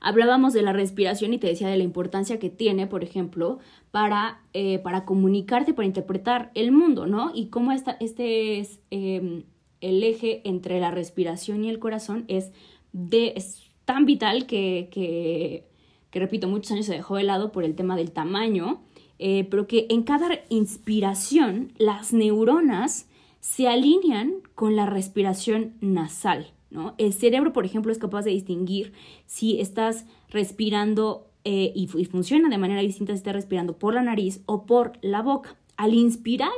Hablábamos 0.00 0.52
de 0.52 0.62
la 0.62 0.72
respiración 0.72 1.34
y 1.34 1.38
te 1.38 1.48
decía 1.48 1.68
de 1.68 1.76
la 1.76 1.82
importancia 1.82 2.38
que 2.38 2.50
tiene, 2.50 2.86
por 2.86 3.02
ejemplo, 3.02 3.58
para, 3.90 4.40
eh, 4.52 4.78
para 4.78 5.04
comunicarte, 5.04 5.74
para 5.74 5.86
interpretar 5.86 6.52
el 6.54 6.70
mundo, 6.70 7.06
¿no? 7.06 7.32
Y 7.34 7.46
cómo 7.46 7.72
esta, 7.72 7.96
este 7.98 8.60
es 8.60 8.78
em, 8.90 9.42
el 9.80 10.02
eje 10.04 10.42
entre 10.44 10.78
la 10.80 10.90
respiración 10.90 11.64
y 11.64 11.68
el 11.68 11.78
corazón 11.78 12.24
es, 12.28 12.52
de, 12.92 13.32
es 13.36 13.68
tan 13.84 14.06
vital 14.06 14.46
que, 14.46 14.88
que, 14.92 15.64
repito, 16.12 16.48
muchos 16.48 16.72
años 16.72 16.86
se 16.86 16.92
dejó 16.92 17.16
de 17.16 17.24
lado 17.24 17.52
por 17.52 17.64
el 17.64 17.74
tema 17.74 17.96
del 17.96 18.12
tamaño, 18.12 18.82
eh, 19.18 19.48
pero 19.50 19.66
que 19.66 19.86
en 19.90 20.04
cada 20.04 20.28
inspiración 20.48 21.72
las 21.78 22.12
neuronas 22.12 23.07
se 23.40 23.68
alinean 23.68 24.34
con 24.54 24.76
la 24.76 24.86
respiración 24.86 25.74
nasal. 25.80 26.52
¿no? 26.70 26.94
El 26.98 27.12
cerebro, 27.12 27.52
por 27.52 27.64
ejemplo, 27.64 27.92
es 27.92 27.98
capaz 27.98 28.24
de 28.24 28.32
distinguir 28.32 28.92
si 29.26 29.60
estás 29.60 30.06
respirando 30.28 31.28
eh, 31.44 31.72
y, 31.74 31.86
funciona 31.86 32.48
de 32.48 32.58
manera 32.58 32.82
distinta 32.82 33.12
si 33.12 33.18
estás 33.18 33.34
respirando 33.34 33.78
por 33.78 33.94
la 33.94 34.02
nariz 34.02 34.42
o 34.46 34.66
por 34.66 34.92
la 35.00 35.22
boca. 35.22 35.56
Al 35.76 35.94
inspirar, 35.94 36.50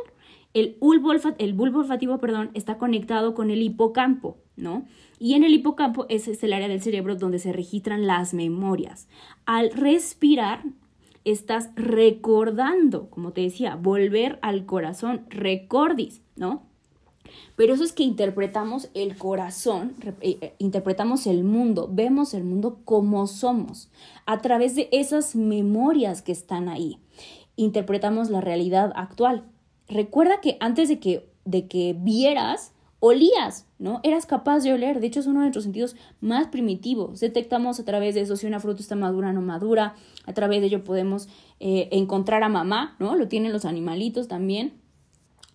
el 0.55 0.77
bulbo, 0.81 1.13
el 1.39 1.53
bulbo 1.53 1.81
olfativo 1.81 2.19
perdón, 2.19 2.51
está 2.55 2.79
conectado 2.79 3.35
con 3.35 3.51
el 3.51 3.63
hipocampo, 3.63 4.39
¿no? 4.57 4.87
Y 5.19 5.35
en 5.35 5.45
el 5.45 5.53
hipocampo 5.53 6.07
ese 6.09 6.33
es 6.33 6.43
el 6.43 6.55
área 6.55 6.67
del 6.67 6.81
cerebro 6.81 7.15
donde 7.15 7.39
se 7.39 7.53
registran 7.53 8.07
las 8.07 8.35
memorias. 8.35 9.07
Al 9.45 9.71
respirar, 9.71 10.65
estás 11.25 11.71
recordando, 11.77 13.11
como 13.11 13.33
te 13.33 13.43
decía, 13.43 13.77
volver 13.77 14.39
al 14.43 14.65
corazón, 14.65 15.27
recordis, 15.29 16.23
¿no? 16.37 16.70
Pero 17.57 17.75
eso 17.75 17.85
es 17.85 17.93
que 17.93 18.03
interpretamos 18.03 18.89
el 18.95 19.17
corazón, 19.17 19.95
eh, 20.21 20.39
eh, 20.41 20.55
interpretamos 20.59 21.27
el 21.27 21.45
mundo, 21.45 21.89
vemos 21.91 22.35
el 22.35 22.45
mundo 22.45 22.81
como 22.85 23.27
somos, 23.27 23.91
a 24.27 24.41
través 24.41 24.75
de 24.75 24.89
esas 24.93 25.37
memorias 25.37 26.23
que 26.23 26.33
están 26.33 26.69
ahí. 26.69 26.99
Interpretamos 27.57 28.31
la 28.31 28.41
realidad 28.41 28.93
actual. 28.95 29.45
Recuerda 29.89 30.41
que 30.41 30.57
antes 30.61 30.89
de 30.89 30.99
que, 30.99 31.29
de 31.45 31.67
que 31.67 31.95
vieras, 31.99 32.73
olías, 33.01 33.67
¿no? 33.79 34.01
Eras 34.03 34.27
capaz 34.27 34.61
de 34.61 34.73
oler, 34.73 35.01
de 35.01 35.07
hecho 35.07 35.21
es 35.21 35.27
uno 35.27 35.41
de 35.41 35.47
nuestros 35.47 35.65
sentidos 35.65 35.97
más 36.21 36.49
primitivos. 36.49 37.21
Detectamos 37.21 37.81
a 37.81 37.85
través 37.85 38.15
de 38.15 38.21
eso 38.21 38.37
si 38.37 38.47
una 38.47 38.61
fruta 38.61 38.83
está 38.83 38.95
madura 38.95 39.31
o 39.31 39.33
no 39.33 39.41
madura, 39.41 39.95
a 40.27 40.33
través 40.35 40.61
de 40.61 40.67
ello 40.67 40.85
podemos 40.85 41.29
eh, 41.59 41.89
encontrar 41.93 42.43
a 42.43 42.49
mamá, 42.49 42.97
¿no? 42.99 43.17
Lo 43.17 43.27
tienen 43.27 43.53
los 43.53 43.65
animalitos 43.65 44.29
también. 44.29 44.75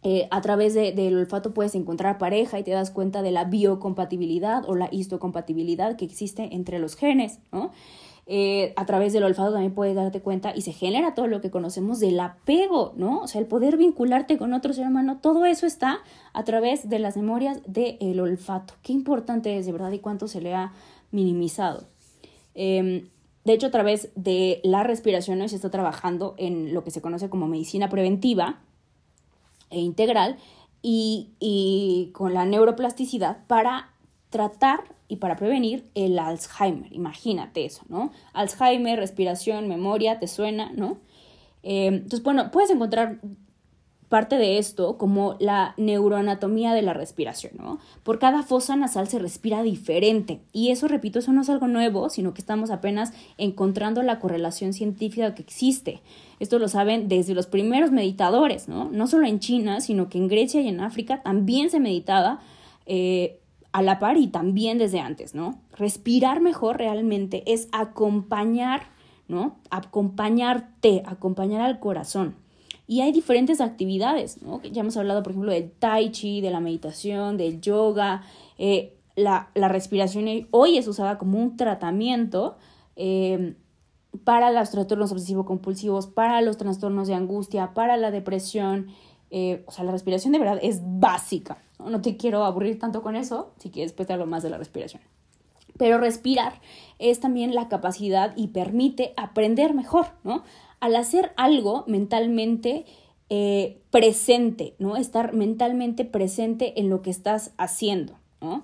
Eh, 0.08 0.28
a 0.30 0.40
través 0.40 0.76
del 0.76 1.18
olfato 1.18 1.52
puedes 1.56 1.74
encontrar 1.74 2.20
pareja 2.20 2.60
y 2.60 2.64
te 2.64 2.70
das 2.70 2.92
cuenta 2.92 3.24
de 3.24 3.32
la 3.32 3.46
biocompatibilidad 3.46 4.64
o 4.70 4.76
la 4.76 4.88
histocompatibilidad 4.92 5.96
que 5.96 6.06
existe 6.06 6.50
entre 6.54 6.78
los 6.78 6.96
genes, 6.96 7.40
¿no? 7.52 7.72
Eh, 8.28 8.74
a 8.76 8.86
través 8.86 9.14
del 9.14 9.24
olfato 9.24 9.54
también 9.54 9.74
puedes 9.74 9.96
darte 9.96 10.22
cuenta 10.22 10.54
y 10.56 10.62
se 10.62 10.74
genera 10.74 11.16
todo 11.16 11.26
lo 11.26 11.42
que 11.42 11.50
conocemos 11.50 12.00
del 12.00 12.20
apego, 12.20 12.94
¿no? 12.98 13.22
O 13.22 13.28
sea, 13.28 13.42
el 13.42 13.48
poder 13.48 13.78
vincularte 13.78 14.38
con 14.38 14.54
otro 14.54 14.74
ser 14.74 14.86
humano, 14.86 15.18
todo 15.24 15.44
eso 15.48 15.66
está 15.66 15.98
a 16.34 16.44
través 16.44 16.88
de 16.88 17.00
las 17.00 17.18
memorias 17.18 17.62
del 17.66 18.20
olfato. 18.20 18.76
Qué 18.84 18.94
importante 18.94 19.58
es, 19.58 19.66
de 19.66 19.72
verdad, 19.72 19.92
y 19.92 19.98
cuánto 19.98 20.28
se 20.28 20.40
le 20.40 20.54
ha 20.54 20.72
minimizado. 21.10 21.88
Em, 22.54 23.10
de 23.44 23.54
hecho, 23.54 23.66
a 23.68 23.72
través 23.72 24.10
de 24.14 24.62
la 24.64 24.84
respiración 24.84 25.42
hoy 25.42 25.50
se 25.50 25.56
está 25.56 25.72
trabajando 25.72 26.36
en 26.38 26.76
lo 26.76 26.84
que 26.84 26.92
se 26.92 27.02
conoce 27.02 27.28
como 27.28 27.48
medicina 27.48 27.90
preventiva, 27.90 28.62
e 29.76 29.80
integral 29.80 30.38
y, 30.82 32.10
con 32.14 32.34
la 32.34 32.46
neuroplasticidad 32.46 33.46
para 33.48 33.90
tratar 34.30 34.84
y 35.08 35.18
para 35.18 35.36
prevenir 35.36 35.90
el 35.96 36.20
Alzheimer. 36.20 36.94
Imagínate 36.94 37.66
eso, 37.66 37.84
¿no? 37.90 38.12
Alzheimer, 38.34 39.00
respiración, 39.00 39.68
memoria, 39.68 40.20
¿te 40.20 40.28
suena, 40.28 40.72
no? 40.76 40.98
Eh, 41.64 41.88
entonces, 41.88 42.24
bueno, 42.24 42.52
puedes 42.52 42.70
encontrar 42.70 43.20
parte 44.16 44.38
de 44.38 44.60
esto 44.60 44.98
como 44.98 45.36
la 45.42 45.74
neuroanatomía 45.76 46.74
de 46.74 46.82
la 46.82 46.94
respiración, 46.94 47.52
¿no? 47.58 47.80
Por 48.04 48.18
cada 48.18 48.44
fosa 48.44 48.78
nasal 48.78 49.10
se 49.10 49.20
respira 49.20 49.62
diferente. 49.62 50.40
Y 50.54 50.70
eso, 50.72 50.88
repito, 50.88 51.20
eso 51.20 51.34
no 51.34 51.42
es 51.42 51.50
algo 51.50 51.68
nuevo, 51.68 52.10
sino 52.10 52.34
que 52.34 52.40
estamos 52.40 52.72
apenas 52.72 53.12
encontrando 53.38 54.04
la 54.04 54.22
correlación 54.22 54.72
científica 54.72 55.36
que 55.36 55.42
existe. 55.42 56.00
Esto 56.40 56.60
lo 56.60 56.70
saben 56.70 57.10
desde 57.10 57.34
los 57.34 57.46
primeros 57.46 57.92
meditadores, 57.92 58.70
¿no? 58.70 58.90
No 58.90 59.06
solo 59.08 59.28
en 59.28 59.40
China, 59.40 59.82
sino 59.82 60.08
que 60.08 60.18
en 60.18 60.30
Grecia 60.30 60.62
y 60.62 60.70
en 60.70 60.80
África 60.80 61.22
también 61.22 61.70
se 61.70 61.82
meditaba 61.82 62.40
eh, 62.86 63.42
a 63.74 63.82
la 63.82 64.00
par 64.00 64.16
y 64.16 64.28
también 64.28 64.78
desde 64.78 65.02
antes, 65.02 65.36
¿no? 65.36 65.60
Respirar 65.74 66.40
mejor 66.40 66.78
realmente 66.78 67.44
es 67.48 67.68
acompañar, 67.74 68.84
¿no? 69.28 69.58
Acompañarte, 69.72 71.04
acompañar 71.06 71.60
al 71.60 71.82
corazón. 71.82 72.45
Y 72.88 73.02
hay 73.02 73.12
diferentes 73.12 73.62
actividades, 73.62 74.42
¿no? 74.42 74.62
Ya 74.62 74.82
hemos 74.82 74.96
hablado, 74.98 75.24
por 75.24 75.32
ejemplo, 75.32 75.52
del 75.52 75.72
tai 75.72 76.12
chi, 76.12 76.42
de 76.42 76.52
la 76.52 76.60
meditación, 76.60 77.38
del 77.38 77.60
yoga. 77.60 78.24
Eh, 78.58 78.96
la, 79.16 79.50
respiración 79.56 80.48
hoy 80.52 80.78
es 80.78 80.88
usada 80.88 81.18
como 81.18 81.40
un 81.40 81.58
tratamiento 81.58 82.58
eh, 82.96 83.56
para 84.24 84.52
los 84.52 84.70
trastornos 84.70 85.12
obsesivo-compulsivos, 85.12 86.08
para 86.08 86.42
los 86.42 86.58
trastornos 86.58 87.08
de 87.08 87.16
angustia, 87.16 87.74
para 87.74 87.98
la 87.98 88.12
depresión. 88.12 88.88
Eh, 89.32 89.64
o 89.66 89.72
sea, 89.72 89.84
la 89.84 89.92
respiración 89.92 90.34
de 90.34 90.40
verdad 90.40 90.60
es 90.62 90.82
básica. 90.84 91.58
¿no? 91.80 92.02
te 92.02 92.18
quiero 92.18 92.46
aburrir 92.46 92.80
tanto 92.80 93.02
con 93.02 93.16
eso, 93.16 93.52
si 93.58 93.70
quieres 93.70 93.92
después 93.92 94.08
te 94.08 94.14
hablo 94.14 94.26
más 94.26 94.44
de 94.44 94.50
la 94.50 94.58
respiración. 94.58 95.02
Pero 95.78 95.98
respirar 95.98 96.62
es 97.00 97.20
también 97.20 97.54
la 97.54 97.68
capacidad 97.68 98.34
y 98.38 98.48
permite 98.48 99.14
aprender 99.18 99.74
mejor, 99.74 100.08
¿no? 100.24 100.44
al 100.80 100.96
hacer 100.96 101.32
algo 101.36 101.84
mentalmente 101.88 102.86
eh, 103.30 103.82
presente, 103.90 104.76
¿no? 104.78 104.98
Estar 104.98 105.34
mentalmente 105.34 106.06
presente 106.06 106.80
en 106.80 106.90
lo 106.90 107.02
que 107.02 107.10
estás 107.10 107.54
haciendo, 107.58 108.20
¿no? 108.40 108.64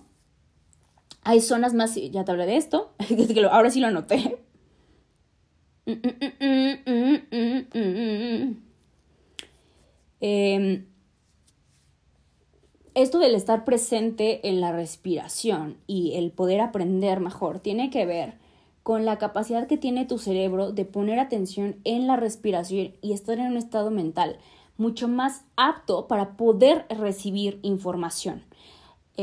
Hay 1.24 1.42
zonas 1.42 1.74
más, 1.74 1.96
ya 1.96 2.24
te 2.26 2.32
hablé 2.32 2.46
de 2.46 2.58
esto, 2.58 2.94
ahora 3.52 3.72
sí 3.72 3.80
lo 3.80 3.88
anoté. 3.88 4.38
Em, 10.24 10.86
esto 12.94 13.20
del 13.20 13.36
estar 13.36 13.64
presente 13.64 14.48
en 14.50 14.60
la 14.60 14.72
respiración 14.72 15.78
y 15.88 16.14
el 16.16 16.32
poder 16.32 16.60
aprender 16.60 17.20
mejor 17.20 17.60
tiene 17.60 17.90
que 17.90 18.06
ver 18.06 18.34
con 18.84 19.06
la 19.06 19.18
capacidad 19.18 19.68
que 19.68 19.78
tiene 19.78 20.06
tu 20.06 20.18
cerebro 20.18 20.72
de 20.72 20.86
poner 20.86 21.20
atención 21.20 21.78
en 21.84 22.08
la 22.08 22.18
respiración 22.18 22.94
y 23.02 23.14
estar 23.14 23.38
en 23.38 23.48
un 23.48 23.58
estado 23.58 23.92
mental 23.92 24.38
mucho 24.78 25.08
más 25.08 25.44
apto 25.56 26.08
para 26.08 26.36
poder 26.36 26.86
recibir 26.90 27.60
información. 27.62 28.44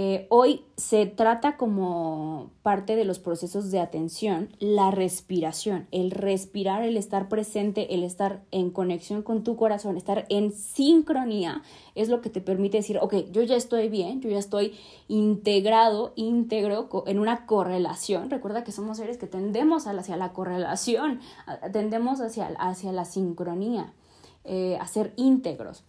Eh, 0.00 0.28
hoy 0.31 0.64
se 0.76 1.07
trata 1.07 1.57
como 1.57 2.52
parte 2.62 2.95
de 2.95 3.05
los 3.05 3.19
procesos 3.19 3.73
de 3.73 3.81
atención 3.81 4.49
la 4.61 4.93
respiración, 4.93 5.88
el 5.90 6.12
respirar, 6.12 6.85
el 6.85 6.97
estar 6.97 7.28
presente, 7.28 7.93
el 7.93 8.05
estar 8.05 8.45
en 8.52 8.71
conexión 8.71 9.25
con 9.25 9.43
tu 9.43 9.57
corazón, 9.57 9.97
estar 9.97 10.25
en 10.28 10.52
sincronía, 10.52 11.62
es 11.97 12.09
lo 12.09 12.21
que 12.21 12.31
te 12.31 12.40
permite 12.40 12.76
decir, 12.76 12.99
ok, 13.02 13.12
yo 13.33 13.43
ya 13.43 13.57
estoy 13.57 13.88
bien, 13.88 14.21
yo 14.21 14.31
ya 14.31 14.38
estoy 14.38 14.76
integrado, 15.09 16.12
íntegro, 16.14 16.88
en 17.09 17.19
una 17.19 17.45
correlación. 17.47 18.31
Recuerda 18.31 18.62
que 18.62 18.71
somos 18.71 18.99
seres 18.99 19.19
que 19.19 19.26
tendemos 19.26 19.88
hacia 19.88 20.17
la 20.17 20.33
correlación, 20.33 21.19
tendemos 21.73 22.21
hacia, 22.21 22.47
hacia 22.61 22.93
la 22.93 23.05
sincronía, 23.05 23.93
eh, 24.45 24.78
a 24.81 24.87
ser 24.87 25.12
íntegros. 25.17 25.83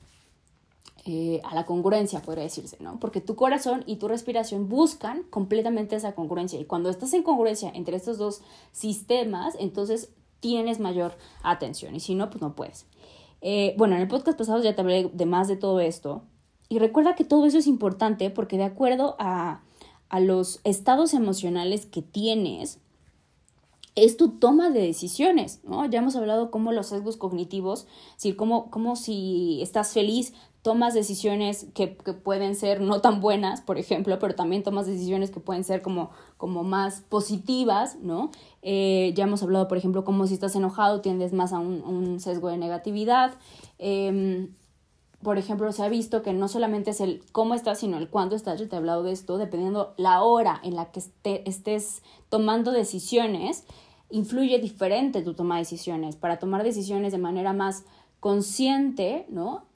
Eh, 1.11 1.41
a 1.43 1.55
la 1.55 1.65
congruencia, 1.65 2.21
podría 2.21 2.43
decirse, 2.43 2.77
¿no? 2.79 2.99
Porque 2.99 3.19
tu 3.19 3.35
corazón 3.35 3.83
y 3.87 3.95
tu 3.95 4.07
respiración 4.07 4.69
buscan 4.69 5.23
completamente 5.31 5.95
esa 5.95 6.13
congruencia. 6.13 6.59
Y 6.59 6.65
cuando 6.65 6.91
estás 6.91 7.11
en 7.13 7.23
congruencia 7.23 7.71
entre 7.73 7.97
estos 7.97 8.19
dos 8.19 8.43
sistemas, 8.73 9.55
entonces 9.59 10.11
tienes 10.39 10.79
mayor 10.79 11.17
atención. 11.41 11.95
Y 11.95 11.99
si 11.99 12.13
no, 12.13 12.29
pues 12.29 12.43
no 12.43 12.53
puedes. 12.53 12.85
Eh, 13.41 13.73
bueno, 13.75 13.95
en 13.95 14.03
el 14.03 14.07
podcast 14.07 14.37
pasado 14.37 14.61
ya 14.61 14.75
te 14.75 14.81
hablé 14.81 15.09
de 15.11 15.25
más 15.25 15.47
de 15.47 15.55
todo 15.55 15.79
esto. 15.79 16.21
Y 16.67 16.77
recuerda 16.77 17.15
que 17.15 17.23
todo 17.23 17.47
eso 17.47 17.57
es 17.57 17.65
importante 17.65 18.29
porque 18.29 18.57
de 18.57 18.65
acuerdo 18.65 19.15
a, 19.17 19.63
a 20.09 20.19
los 20.19 20.59
estados 20.63 21.15
emocionales 21.15 21.87
que 21.87 22.03
tienes, 22.03 22.77
es 23.95 24.17
tu 24.17 24.29
toma 24.39 24.69
de 24.69 24.81
decisiones, 24.81 25.61
¿no? 25.63 25.85
Ya 25.85 25.99
hemos 25.99 26.15
hablado 26.15 26.51
cómo 26.51 26.71
los 26.71 26.87
sesgos 26.87 27.17
cognitivos, 27.17 27.87
decir, 28.13 28.35
cómo, 28.35 28.69
cómo 28.69 28.95
si 28.95 29.59
estás 29.61 29.93
feliz, 29.93 30.33
tomas 30.61 30.93
decisiones 30.93 31.67
que, 31.73 31.95
que, 31.95 32.13
pueden 32.13 32.55
ser 32.55 32.81
no 32.81 33.01
tan 33.01 33.21
buenas, 33.21 33.61
por 33.61 33.77
ejemplo, 33.77 34.19
pero 34.19 34.35
también 34.35 34.63
tomas 34.63 34.87
decisiones 34.87 35.31
que 35.31 35.39
pueden 35.39 35.63
ser 35.63 35.81
como, 35.81 36.11
como 36.37 36.63
más 36.63 37.01
positivas, 37.01 37.97
¿no? 38.01 38.31
Eh, 38.61 39.13
ya 39.15 39.23
hemos 39.23 39.41
hablado, 39.41 39.67
por 39.67 39.77
ejemplo, 39.77 40.03
cómo 40.03 40.27
si 40.27 40.33
estás 40.33 40.55
enojado 40.55 41.01
tiendes 41.01 41.31
más 41.31 41.53
a 41.53 41.59
un, 41.59 41.81
un 41.83 42.19
sesgo 42.19 42.49
de 42.49 42.57
negatividad. 42.57 43.33
Em, 43.77 44.53
por 45.21 45.37
ejemplo, 45.37 45.71
se 45.71 45.83
ha 45.83 45.89
visto 45.89 46.21
que 46.21 46.33
no 46.33 46.47
solamente 46.47 46.91
es 46.91 47.01
el 47.01 47.21
cómo 47.31 47.53
estás, 47.53 47.79
sino 47.79 47.97
el 47.97 48.09
cuándo 48.09 48.35
estás. 48.35 48.59
Yo 48.59 48.69
te 48.69 48.75
he 48.75 48.79
hablado 48.79 49.03
de 49.03 49.11
esto, 49.11 49.37
dependiendo 49.37 49.93
la 49.97 50.23
hora 50.23 50.59
en 50.63 50.75
la 50.75 50.91
que 50.91 51.01
estés 51.23 52.01
tomando 52.29 52.71
decisiones, 52.71 53.65
influye 54.09 54.59
diferente 54.59 55.21
tu 55.21 55.33
toma 55.33 55.55
de 55.55 55.61
decisiones. 55.61 56.15
Para 56.15 56.39
tomar 56.39 56.63
decisiones 56.63 57.11
de 57.11 57.17
manera 57.17 57.53
más 57.53 57.83
consciente, 58.19 59.25
¿no? 59.29 59.67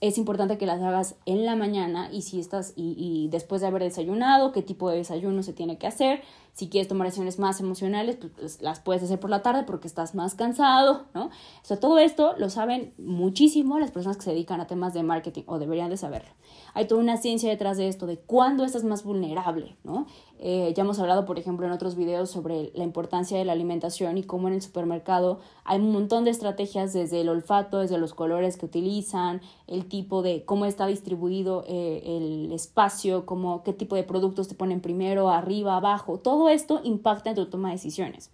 es 0.00 0.18
importante 0.18 0.58
que 0.58 0.66
las 0.66 0.82
hagas 0.82 1.14
en 1.24 1.46
la 1.46 1.56
mañana 1.56 2.10
y 2.12 2.22
si 2.22 2.38
estás 2.38 2.74
y, 2.76 2.94
y, 2.98 3.28
después 3.28 3.62
de 3.62 3.68
haber 3.68 3.82
desayunado, 3.82 4.52
qué 4.52 4.62
tipo 4.62 4.90
de 4.90 4.98
desayuno 4.98 5.42
se 5.42 5.54
tiene 5.54 5.78
que 5.78 5.86
hacer. 5.86 6.22
Si 6.56 6.70
quieres 6.70 6.88
tomar 6.88 7.06
decisiones 7.06 7.38
más 7.38 7.60
emocionales, 7.60 8.16
pues, 8.16 8.32
pues 8.34 8.62
las 8.62 8.80
puedes 8.80 9.02
hacer 9.02 9.20
por 9.20 9.28
la 9.28 9.42
tarde 9.42 9.64
porque 9.64 9.86
estás 9.86 10.14
más 10.14 10.34
cansado, 10.34 11.02
¿no? 11.12 11.26
O 11.26 11.30
sea, 11.64 11.78
todo 11.78 11.98
esto 11.98 12.32
lo 12.38 12.48
saben 12.48 12.94
muchísimo 12.96 13.78
las 13.78 13.90
personas 13.90 14.16
que 14.16 14.22
se 14.22 14.30
dedican 14.30 14.62
a 14.62 14.66
temas 14.66 14.94
de 14.94 15.02
marketing 15.02 15.42
o 15.48 15.58
deberían 15.58 15.90
de 15.90 15.98
saberlo. 15.98 16.30
Hay 16.72 16.86
toda 16.86 17.02
una 17.02 17.18
ciencia 17.18 17.50
detrás 17.50 17.76
de 17.76 17.88
esto, 17.88 18.06
de 18.06 18.16
cuándo 18.16 18.64
estás 18.64 18.84
más 18.84 19.04
vulnerable, 19.04 19.76
¿no? 19.84 20.06
Eh, 20.38 20.72
ya 20.76 20.82
hemos 20.82 20.98
hablado, 20.98 21.24
por 21.24 21.38
ejemplo, 21.38 21.66
en 21.66 21.72
otros 21.72 21.94
videos 21.94 22.30
sobre 22.30 22.70
la 22.74 22.84
importancia 22.84 23.38
de 23.38 23.44
la 23.44 23.52
alimentación 23.52 24.18
y 24.18 24.22
cómo 24.22 24.48
en 24.48 24.54
el 24.54 24.62
supermercado 24.62 25.40
hay 25.64 25.78
un 25.78 25.92
montón 25.92 26.24
de 26.24 26.30
estrategias 26.30 26.92
desde 26.92 27.22
el 27.22 27.28
olfato, 27.30 27.78
desde 27.78 27.96
los 27.96 28.12
colores 28.12 28.56
que 28.56 28.66
utilizan, 28.66 29.40
el 29.66 29.86
tipo 29.86 30.22
de 30.22 30.44
cómo 30.44 30.66
está 30.66 30.86
distribuido 30.86 31.64
eh, 31.66 32.02
el 32.04 32.52
espacio, 32.52 33.24
cómo, 33.24 33.62
qué 33.62 33.72
tipo 33.72 33.96
de 33.96 34.02
productos 34.02 34.48
te 34.48 34.54
ponen 34.54 34.80
primero, 34.80 35.30
arriba, 35.30 35.76
abajo. 35.76 36.18
Todo 36.18 36.45
esto 36.48 36.80
impacta 36.84 37.30
en 37.30 37.36
tu 37.36 37.46
toma 37.46 37.68
de 37.68 37.74
decisiones. 37.74 38.30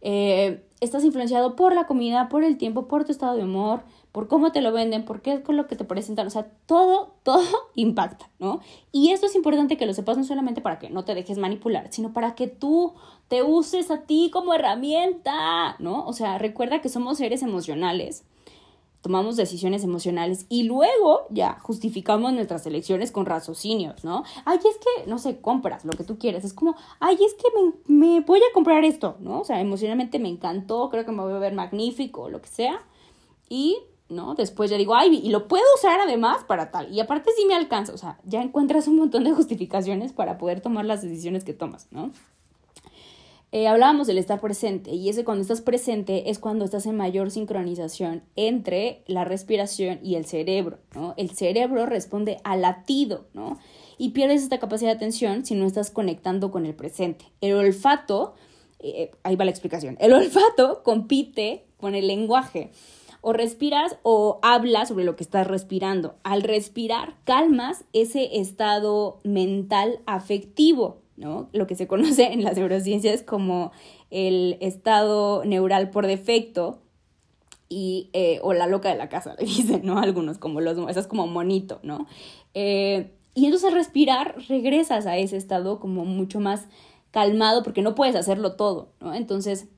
Eh, 0.00 0.64
estás 0.80 1.04
influenciado 1.04 1.56
por 1.56 1.74
la 1.74 1.86
comida, 1.86 2.28
por 2.28 2.44
el 2.44 2.56
tiempo, 2.56 2.86
por 2.86 3.04
tu 3.04 3.12
estado 3.12 3.36
de 3.36 3.44
humor, 3.44 3.82
por 4.12 4.28
cómo 4.28 4.52
te 4.52 4.60
lo 4.60 4.72
venden, 4.72 5.04
por 5.04 5.20
qué 5.22 5.42
con 5.42 5.56
lo 5.56 5.66
que 5.66 5.76
te 5.76 5.84
presentan, 5.84 6.26
o 6.26 6.30
sea, 6.30 6.46
todo, 6.66 7.14
todo 7.22 7.44
impacta, 7.74 8.30
¿no? 8.38 8.60
Y 8.92 9.10
esto 9.10 9.26
es 9.26 9.34
importante 9.34 9.76
que 9.76 9.86
lo 9.86 9.94
sepas 9.94 10.16
no 10.16 10.24
solamente 10.24 10.60
para 10.60 10.78
que 10.78 10.90
no 10.90 11.04
te 11.04 11.14
dejes 11.14 11.38
manipular, 11.38 11.88
sino 11.90 12.12
para 12.12 12.34
que 12.34 12.46
tú 12.46 12.94
te 13.28 13.42
uses 13.42 13.90
a 13.90 14.02
ti 14.02 14.30
como 14.32 14.54
herramienta, 14.54 15.76
¿no? 15.78 16.06
O 16.06 16.12
sea, 16.12 16.38
recuerda 16.38 16.80
que 16.80 16.88
somos 16.88 17.18
seres 17.18 17.42
emocionales, 17.42 18.24
tomamos 19.00 19.36
decisiones 19.36 19.84
emocionales 19.84 20.46
y 20.48 20.64
luego 20.64 21.26
ya 21.30 21.58
justificamos 21.60 22.32
nuestras 22.32 22.66
elecciones 22.66 23.12
con 23.12 23.26
raciocinios, 23.26 24.04
¿no? 24.04 24.24
Ay, 24.44 24.58
es 24.58 24.76
que, 24.76 25.08
no 25.08 25.18
sé, 25.18 25.40
compras 25.40 25.84
lo 25.84 25.92
que 25.92 26.04
tú 26.04 26.18
quieres, 26.18 26.44
es 26.44 26.52
como, 26.52 26.74
ay, 27.00 27.16
es 27.24 27.34
que 27.34 27.48
me, 27.54 27.72
me 27.86 28.20
voy 28.20 28.40
a 28.40 28.52
comprar 28.52 28.84
esto, 28.84 29.16
¿no? 29.20 29.40
O 29.40 29.44
sea, 29.44 29.60
emocionalmente 29.60 30.18
me 30.18 30.28
encantó, 30.28 30.90
creo 30.90 31.04
que 31.04 31.12
me 31.12 31.22
voy 31.22 31.32
a 31.32 31.38
ver 31.38 31.54
magnífico, 31.54 32.28
lo 32.28 32.40
que 32.42 32.48
sea, 32.48 32.80
y 33.48 33.78
¿no? 34.08 34.34
Después 34.34 34.70
ya 34.70 34.76
digo, 34.76 34.94
ay, 34.94 35.20
y 35.22 35.28
lo 35.30 35.48
puedo 35.48 35.64
usar 35.76 36.00
además 36.00 36.44
para 36.44 36.70
tal. 36.70 36.92
Y 36.92 37.00
aparte 37.00 37.30
sí 37.36 37.44
me 37.46 37.54
alcanza. 37.54 37.92
O 37.92 37.98
sea, 37.98 38.18
ya 38.24 38.40
encuentras 38.40 38.88
un 38.88 38.96
montón 38.96 39.24
de 39.24 39.32
justificaciones 39.32 40.12
para 40.12 40.38
poder 40.38 40.60
tomar 40.60 40.84
las 40.86 41.02
decisiones 41.02 41.44
que 41.44 41.52
tomas, 41.52 41.88
¿no? 41.90 42.10
Eh, 43.50 43.66
hablábamos 43.66 44.06
del 44.06 44.18
estar 44.18 44.40
presente 44.40 44.90
y 44.90 45.08
ese 45.08 45.24
cuando 45.24 45.40
estás 45.40 45.62
presente 45.62 46.28
es 46.28 46.38
cuando 46.38 46.66
estás 46.66 46.84
en 46.84 46.96
mayor 46.96 47.30
sincronización 47.30 48.22
entre 48.36 49.02
la 49.06 49.24
respiración 49.24 50.00
y 50.02 50.16
el 50.16 50.26
cerebro, 50.26 50.78
¿no? 50.94 51.14
El 51.16 51.30
cerebro 51.30 51.86
responde 51.86 52.40
al 52.44 52.60
latido, 52.60 53.24
¿no? 53.32 53.58
Y 53.96 54.10
pierdes 54.10 54.42
esta 54.42 54.58
capacidad 54.58 54.90
de 54.90 54.96
atención 54.96 55.46
si 55.46 55.54
no 55.54 55.66
estás 55.66 55.90
conectando 55.90 56.50
con 56.50 56.66
el 56.66 56.74
presente. 56.74 57.24
El 57.40 57.54
olfato, 57.54 58.34
eh, 58.80 59.12
ahí 59.22 59.34
va 59.34 59.46
la 59.46 59.50
explicación, 59.50 59.96
el 59.98 60.12
olfato 60.12 60.82
compite 60.82 61.64
con 61.78 61.94
el 61.94 62.06
lenguaje 62.06 62.70
o 63.22 63.32
respiras 63.32 63.96
o 64.02 64.40
hablas 64.42 64.88
sobre 64.88 65.04
lo 65.04 65.16
que 65.16 65.24
estás 65.24 65.46
respirando. 65.46 66.16
Al 66.22 66.42
respirar, 66.42 67.14
calmas 67.24 67.84
ese 67.94 68.38
estado 68.38 69.20
mental 69.24 70.00
afectivo, 70.04 70.98
¿no? 71.18 71.48
Lo 71.52 71.66
que 71.66 71.74
se 71.74 71.86
conoce 71.86 72.32
en 72.32 72.44
las 72.44 72.56
neurociencias 72.56 73.22
como 73.22 73.72
el 74.10 74.56
estado 74.60 75.44
neural 75.44 75.90
por 75.90 76.06
defecto. 76.06 76.80
y, 77.70 78.08
eh, 78.14 78.40
o 78.42 78.54
la 78.54 78.66
loca 78.66 78.88
de 78.88 78.96
la 78.96 79.10
casa, 79.10 79.34
le 79.38 79.44
dicen, 79.44 79.82
¿no? 79.84 79.98
Algunos, 79.98 80.38
como 80.38 80.60
los, 80.62 80.78
esas 80.88 81.06
como 81.06 81.26
monito, 81.26 81.80
¿no? 81.82 82.06
Eh, 82.54 83.12
y 83.34 83.44
entonces 83.44 83.74
respirar 83.74 84.36
regresas 84.48 85.06
a 85.06 85.18
ese 85.18 85.36
estado 85.36 85.78
como 85.78 86.04
mucho 86.06 86.40
más 86.40 86.66
calmado 87.10 87.62
porque 87.62 87.82
no 87.82 87.94
puedes 87.94 88.16
hacerlo 88.16 88.56
todo, 88.56 88.92
¿no? 89.00 89.14
Entonces, 89.14 89.68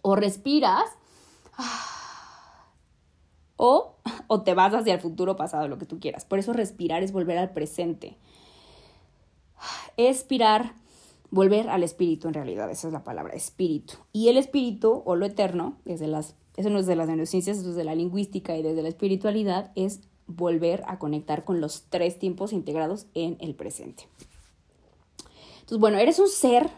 o 0.00 0.14
respiras 0.16 0.84
o, 3.56 3.96
o 4.26 4.42
te 4.42 4.54
vas 4.54 4.74
hacia 4.74 4.94
el 4.94 5.00
futuro 5.00 5.36
pasado, 5.36 5.66
lo 5.66 5.78
que 5.78 5.86
tú 5.86 5.98
quieras. 5.98 6.24
Por 6.24 6.38
eso 6.38 6.52
respirar 6.52 7.02
es 7.02 7.12
volver 7.12 7.38
al 7.38 7.50
presente. 7.50 8.16
Expirar, 9.96 10.74
volver 11.30 11.68
al 11.68 11.82
espíritu 11.82 12.28
en 12.28 12.34
realidad, 12.34 12.70
esa 12.70 12.86
es 12.86 12.92
la 12.92 13.04
palabra, 13.04 13.34
espíritu. 13.34 13.94
Y 14.12 14.28
el 14.28 14.36
espíritu 14.36 15.02
o 15.04 15.16
lo 15.16 15.26
eterno, 15.26 15.78
desde 15.84 16.06
las, 16.06 16.36
eso 16.56 16.70
no 16.70 16.78
es 16.78 16.86
de 16.86 16.96
las 16.96 17.08
neurociencias, 17.08 17.58
eso 17.58 17.70
es 17.70 17.76
de 17.76 17.84
la 17.84 17.94
lingüística 17.94 18.56
y 18.56 18.62
desde 18.62 18.82
la 18.82 18.88
espiritualidad, 18.88 19.72
es 19.74 20.00
volver 20.26 20.82
a 20.86 20.98
conectar 20.98 21.44
con 21.44 21.60
los 21.60 21.84
tres 21.90 22.18
tiempos 22.18 22.52
integrados 22.52 23.06
en 23.14 23.36
el 23.40 23.54
presente. 23.54 24.08
Entonces, 25.54 25.78
bueno, 25.78 25.98
eres 25.98 26.18
un 26.18 26.28
ser 26.28 26.70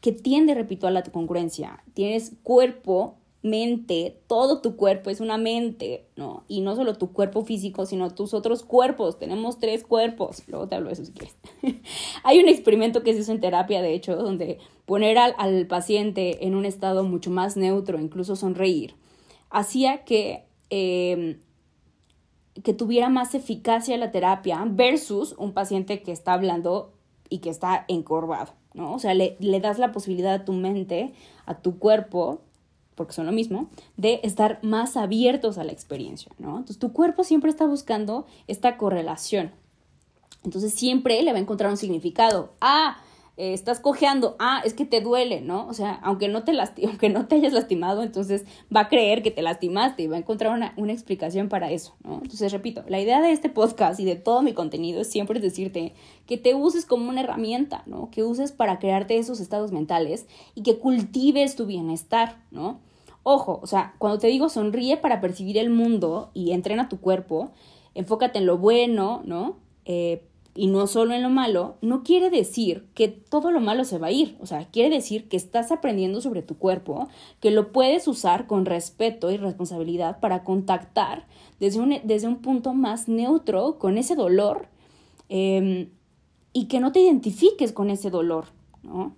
que 0.00 0.12
tiende, 0.12 0.54
repito, 0.54 0.86
a 0.86 0.90
la 0.90 1.02
congruencia. 1.02 1.82
Tienes 1.94 2.32
cuerpo, 2.42 3.17
mente, 3.42 4.20
todo 4.26 4.60
tu 4.60 4.76
cuerpo 4.76 5.10
es 5.10 5.20
una 5.20 5.38
mente, 5.38 6.06
¿no? 6.16 6.44
Y 6.48 6.60
no 6.60 6.74
solo 6.74 6.94
tu 6.94 7.12
cuerpo 7.12 7.44
físico, 7.44 7.86
sino 7.86 8.12
tus 8.12 8.34
otros 8.34 8.64
cuerpos. 8.64 9.18
Tenemos 9.18 9.58
tres 9.58 9.84
cuerpos. 9.84 10.42
Luego 10.48 10.66
te 10.68 10.74
hablo 10.74 10.88
de 10.88 10.94
eso 10.94 11.04
si 11.04 11.12
quieres. 11.12 11.36
Hay 12.24 12.40
un 12.40 12.48
experimento 12.48 13.02
que 13.02 13.14
se 13.14 13.20
hizo 13.20 13.32
en 13.32 13.40
terapia, 13.40 13.80
de 13.80 13.94
hecho, 13.94 14.16
donde 14.16 14.58
poner 14.86 15.18
al, 15.18 15.66
paciente 15.66 16.46
en 16.46 16.54
un 16.54 16.64
estado 16.64 17.04
mucho 17.04 17.30
más 17.30 17.56
neutro, 17.56 18.00
incluso 18.00 18.36
sonreír, 18.36 18.94
hacía 19.50 20.04
que, 20.04 20.46
em, 20.70 21.40
que 22.64 22.74
tuviera 22.74 23.08
más 23.08 23.34
eficacia 23.34 23.96
la 23.98 24.10
terapia 24.10 24.64
versus 24.68 25.34
un 25.38 25.52
paciente 25.52 26.02
que 26.02 26.10
está 26.10 26.32
hablando 26.32 26.92
y 27.28 27.38
que 27.38 27.50
está 27.50 27.84
encorvado, 27.88 28.54
¿no? 28.74 28.94
O 28.94 28.98
sea, 28.98 29.14
le, 29.14 29.36
le 29.40 29.60
das 29.60 29.78
la 29.78 29.92
posibilidad 29.92 30.32
a 30.32 30.44
tu 30.44 30.54
mente, 30.54 31.12
a 31.44 31.60
tu 31.60 31.78
cuerpo, 31.78 32.40
porque 32.98 33.14
son 33.14 33.24
lo 33.24 33.32
mismo, 33.32 33.70
de 33.96 34.20
estar 34.24 34.58
más 34.62 34.98
abiertos 34.98 35.56
a 35.56 35.64
la 35.64 35.72
experiencia, 35.72 36.30
¿no? 36.38 36.50
Entonces 36.50 36.78
tu 36.78 36.92
cuerpo 36.92 37.24
siempre 37.24 37.48
está 37.48 37.64
buscando 37.64 38.26
esta 38.48 38.76
correlación. 38.76 39.52
Entonces 40.44 40.74
siempre 40.74 41.22
le 41.22 41.32
va 41.32 41.38
a 41.38 41.40
encontrar 41.40 41.70
un 41.70 41.76
significado. 41.76 42.52
Ah, 42.60 42.98
eh, 43.38 43.52
estás 43.52 43.78
cojeando, 43.78 44.34
ah, 44.40 44.62
es 44.64 44.74
que 44.74 44.84
te 44.84 45.00
duele, 45.00 45.40
¿no? 45.40 45.68
O 45.68 45.72
sea, 45.72 45.92
aunque 46.02 46.26
no 46.26 46.42
te 46.42 46.52
aunque 46.88 47.08
no 47.08 47.28
te 47.28 47.36
hayas 47.36 47.52
lastimado, 47.52 48.02
entonces 48.02 48.44
va 48.74 48.80
a 48.80 48.88
creer 48.88 49.22
que 49.22 49.30
te 49.30 49.42
lastimaste 49.42 50.02
y 50.02 50.06
va 50.08 50.16
a 50.16 50.18
encontrar 50.18 50.52
una, 50.52 50.74
una, 50.76 50.92
explicación 50.92 51.48
para 51.48 51.70
eso, 51.70 51.94
¿no? 52.02 52.14
Entonces, 52.14 52.50
repito, 52.50 52.82
la 52.88 53.00
idea 53.00 53.22
de 53.22 53.30
este 53.30 53.48
podcast 53.48 54.00
y 54.00 54.04
de 54.04 54.16
todo 54.16 54.42
mi 54.42 54.54
contenido 54.54 55.00
es 55.00 55.08
siempre 55.08 55.38
decirte 55.38 55.94
que 56.26 56.36
te 56.36 56.56
uses 56.56 56.84
como 56.84 57.08
una 57.08 57.20
herramienta, 57.20 57.84
¿no? 57.86 58.10
Que 58.10 58.24
uses 58.24 58.50
para 58.50 58.80
crearte 58.80 59.16
esos 59.18 59.38
estados 59.38 59.70
mentales 59.70 60.26
y 60.56 60.64
que 60.64 60.78
cultives 60.78 61.54
tu 61.54 61.64
bienestar, 61.64 62.42
¿no? 62.50 62.80
Ojo, 63.30 63.60
o 63.62 63.66
sea, 63.66 63.94
cuando 63.98 64.18
te 64.18 64.28
digo 64.28 64.48
sonríe 64.48 64.96
para 64.96 65.20
percibir 65.20 65.58
el 65.58 65.68
mundo 65.68 66.30
y 66.32 66.52
entrena 66.52 66.88
tu 66.88 66.98
cuerpo, 66.98 67.50
enfócate 67.94 68.38
en 68.38 68.46
lo 68.46 68.56
bueno, 68.56 69.20
¿no? 69.26 69.58
Eh, 69.84 70.22
y 70.54 70.68
no 70.68 70.86
solo 70.86 71.12
en 71.12 71.22
lo 71.22 71.28
malo, 71.28 71.76
no 71.82 72.04
quiere 72.04 72.30
decir 72.30 72.86
que 72.94 73.08
todo 73.08 73.50
lo 73.50 73.60
malo 73.60 73.84
se 73.84 73.98
va 73.98 74.06
a 74.06 74.12
ir. 74.12 74.38
O 74.40 74.46
sea, 74.46 74.66
quiere 74.70 74.88
decir 74.88 75.28
que 75.28 75.36
estás 75.36 75.70
aprendiendo 75.70 76.22
sobre 76.22 76.40
tu 76.40 76.56
cuerpo, 76.56 77.08
que 77.38 77.50
lo 77.50 77.70
puedes 77.70 78.08
usar 78.08 78.46
con 78.46 78.64
respeto 78.64 79.30
y 79.30 79.36
responsabilidad 79.36 80.20
para 80.20 80.42
contactar 80.42 81.26
desde 81.60 81.80
un, 81.80 81.96
desde 82.04 82.28
un 82.28 82.36
punto 82.36 82.72
más 82.72 83.08
neutro 83.08 83.78
con 83.78 83.98
ese 83.98 84.16
dolor 84.16 84.68
em, 85.28 85.90
y 86.54 86.64
que 86.68 86.80
no 86.80 86.92
te 86.92 87.00
identifiques 87.00 87.72
con 87.72 87.90
ese 87.90 88.08
dolor, 88.08 88.46
¿no? 88.82 89.14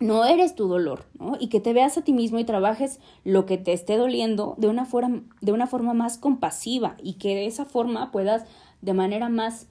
No 0.00 0.24
eres 0.24 0.54
tu 0.54 0.68
dolor, 0.68 1.06
¿no? 1.18 1.36
Y 1.38 1.48
que 1.48 1.60
te 1.60 1.72
veas 1.72 1.96
a 1.96 2.02
ti 2.02 2.12
mismo 2.12 2.38
y 2.38 2.44
trabajes 2.44 3.00
lo 3.22 3.46
que 3.46 3.58
te 3.58 3.72
esté 3.72 3.96
doliendo 3.96 4.54
de 4.58 4.68
una 4.68 4.84
forma, 4.84 5.22
de 5.40 5.52
una 5.52 5.66
forma 5.66 5.94
más 5.94 6.18
compasiva 6.18 6.96
y 7.02 7.14
que 7.14 7.34
de 7.34 7.46
esa 7.46 7.64
forma 7.64 8.10
puedas 8.10 8.44
de 8.82 8.92
manera 8.92 9.28
más 9.28 9.68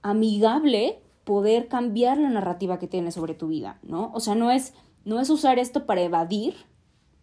amigable 0.00 1.00
poder 1.24 1.68
cambiar 1.68 2.18
la 2.18 2.30
narrativa 2.30 2.78
que 2.78 2.88
tienes 2.88 3.14
sobre 3.14 3.34
tu 3.34 3.48
vida, 3.48 3.78
¿no? 3.82 4.10
O 4.14 4.20
sea, 4.20 4.34
no 4.34 4.50
es, 4.50 4.74
no 5.04 5.20
es 5.20 5.30
usar 5.30 5.58
esto 5.58 5.86
para 5.86 6.02
evadir, 6.02 6.54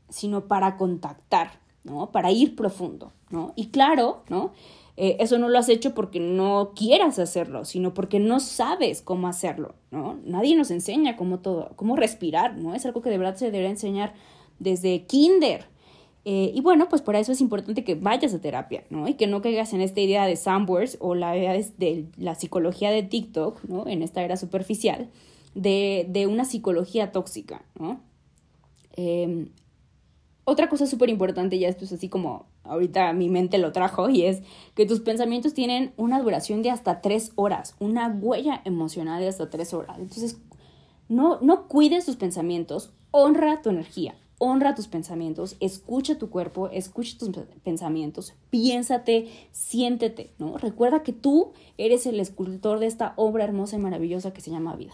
sino 0.10 0.48
para 0.48 0.78
contactar, 0.78 1.60
¿no? 1.84 2.12
Para 2.12 2.32
ir 2.32 2.56
profundo, 2.56 3.12
¿no? 3.30 3.54
Y 3.56 3.68
claro, 3.68 4.24
¿no? 4.30 4.52
Eh, 5.02 5.16
eso 5.22 5.40
no 5.40 5.48
lo 5.48 5.58
has 5.58 5.70
hecho 5.70 5.96
porque 5.96 6.20
no 6.20 6.74
quieras 6.76 7.20
hacerlo, 7.20 7.64
sino 7.64 7.94
porque 7.94 8.20
no 8.20 8.42
sabes 8.42 9.02
cómo 9.02 9.30
hacerlo, 9.30 9.76
¿no? 9.92 10.20
Nadie 10.26 10.58
nos 10.58 10.72
enseña 10.72 11.16
cómo 11.16 11.40
todo, 11.40 11.72
cómo 11.78 11.96
respirar, 11.96 12.58
¿no? 12.58 12.76
Es 12.76 12.86
algo 12.86 13.02
que 13.02 13.10
de 13.10 13.18
verdad 13.18 13.38
se 13.38 13.46
debería 13.46 13.70
enseñar 13.70 14.14
desde 14.60 15.06
kinder, 15.06 15.68
eh, 16.26 16.52
y 16.54 16.60
bueno, 16.60 16.90
pues 16.90 17.02
por 17.02 17.16
eso 17.16 17.32
es 17.32 17.40
importante 17.40 17.86
que 17.86 17.96
vayas 17.96 18.34
a 18.34 18.42
terapia, 18.42 18.84
¿no? 18.90 19.08
Y 19.08 19.14
que 19.14 19.26
no 19.26 19.42
caigas 19.42 19.72
en 19.72 19.80
esta 19.80 20.02
idea 20.02 20.26
de 20.26 20.36
Sandwords 20.36 20.98
o 21.00 21.16
la 21.16 21.38
idea 21.38 21.54
de 21.54 22.06
la 22.18 22.36
psicología 22.36 22.92
de 22.92 23.04
TikTok, 23.04 23.64
¿no? 23.64 23.88
En 23.88 24.02
esta 24.02 24.22
era 24.22 24.36
superficial, 24.36 25.08
de, 25.56 26.06
de 26.10 26.28
una 26.28 26.44
psicología 26.44 27.14
tóxica, 27.14 27.64
¿no? 27.80 28.02
Em, 28.98 29.48
otra 30.44 30.68
cosa 30.68 30.88
súper 30.88 31.10
importante, 31.10 31.58
ya 31.58 31.70
esto 31.70 31.86
es 31.86 31.94
así 31.94 32.10
como 32.10 32.48
ahorita 32.64 33.14
mi 33.14 33.30
mente 33.30 33.58
lo 33.58 33.72
trajo, 33.72 34.10
y 34.10 34.24
es 34.24 34.42
que 34.76 34.86
tus 34.86 35.00
pensamientos 35.00 35.54
tienen 35.54 35.94
una 35.98 36.22
duración 36.22 36.62
de 36.62 36.70
hasta 36.70 37.02
tres 37.02 37.32
horas, 37.36 37.76
una 37.80 38.08
huella 38.08 38.62
emocional 38.66 39.22
de 39.22 39.28
hasta 39.28 39.50
tres 39.50 39.74
horas. 39.74 39.98
Entonces, 40.00 40.38
no, 41.08 41.40
no 41.42 41.68
cuides 41.68 42.06
tus 42.06 42.16
pensamientos, 42.16 42.94
honra 43.12 43.62
tu 43.62 43.70
energía, 43.70 44.16
honra 44.38 44.76
tus 44.76 44.88
pensamientos, 44.88 45.58
escucha 45.60 46.18
tu 46.18 46.30
cuerpo, 46.30 46.70
escucha 46.70 47.18
tus 47.18 47.30
pensamientos, 47.64 48.34
piénsate, 48.50 49.28
siéntete, 49.52 50.34
¿no? 50.38 50.58
Recuerda 50.58 51.04
que 51.04 51.14
tú 51.14 51.52
eres 51.78 52.06
el 52.06 52.20
escultor 52.20 52.80
de 52.80 52.88
esta 52.88 53.14
obra 53.18 53.44
hermosa 53.44 53.76
y 53.76 53.80
maravillosa 53.80 54.32
que 54.32 54.42
se 54.42 54.52
llama 54.52 54.76
vida. 54.76 54.94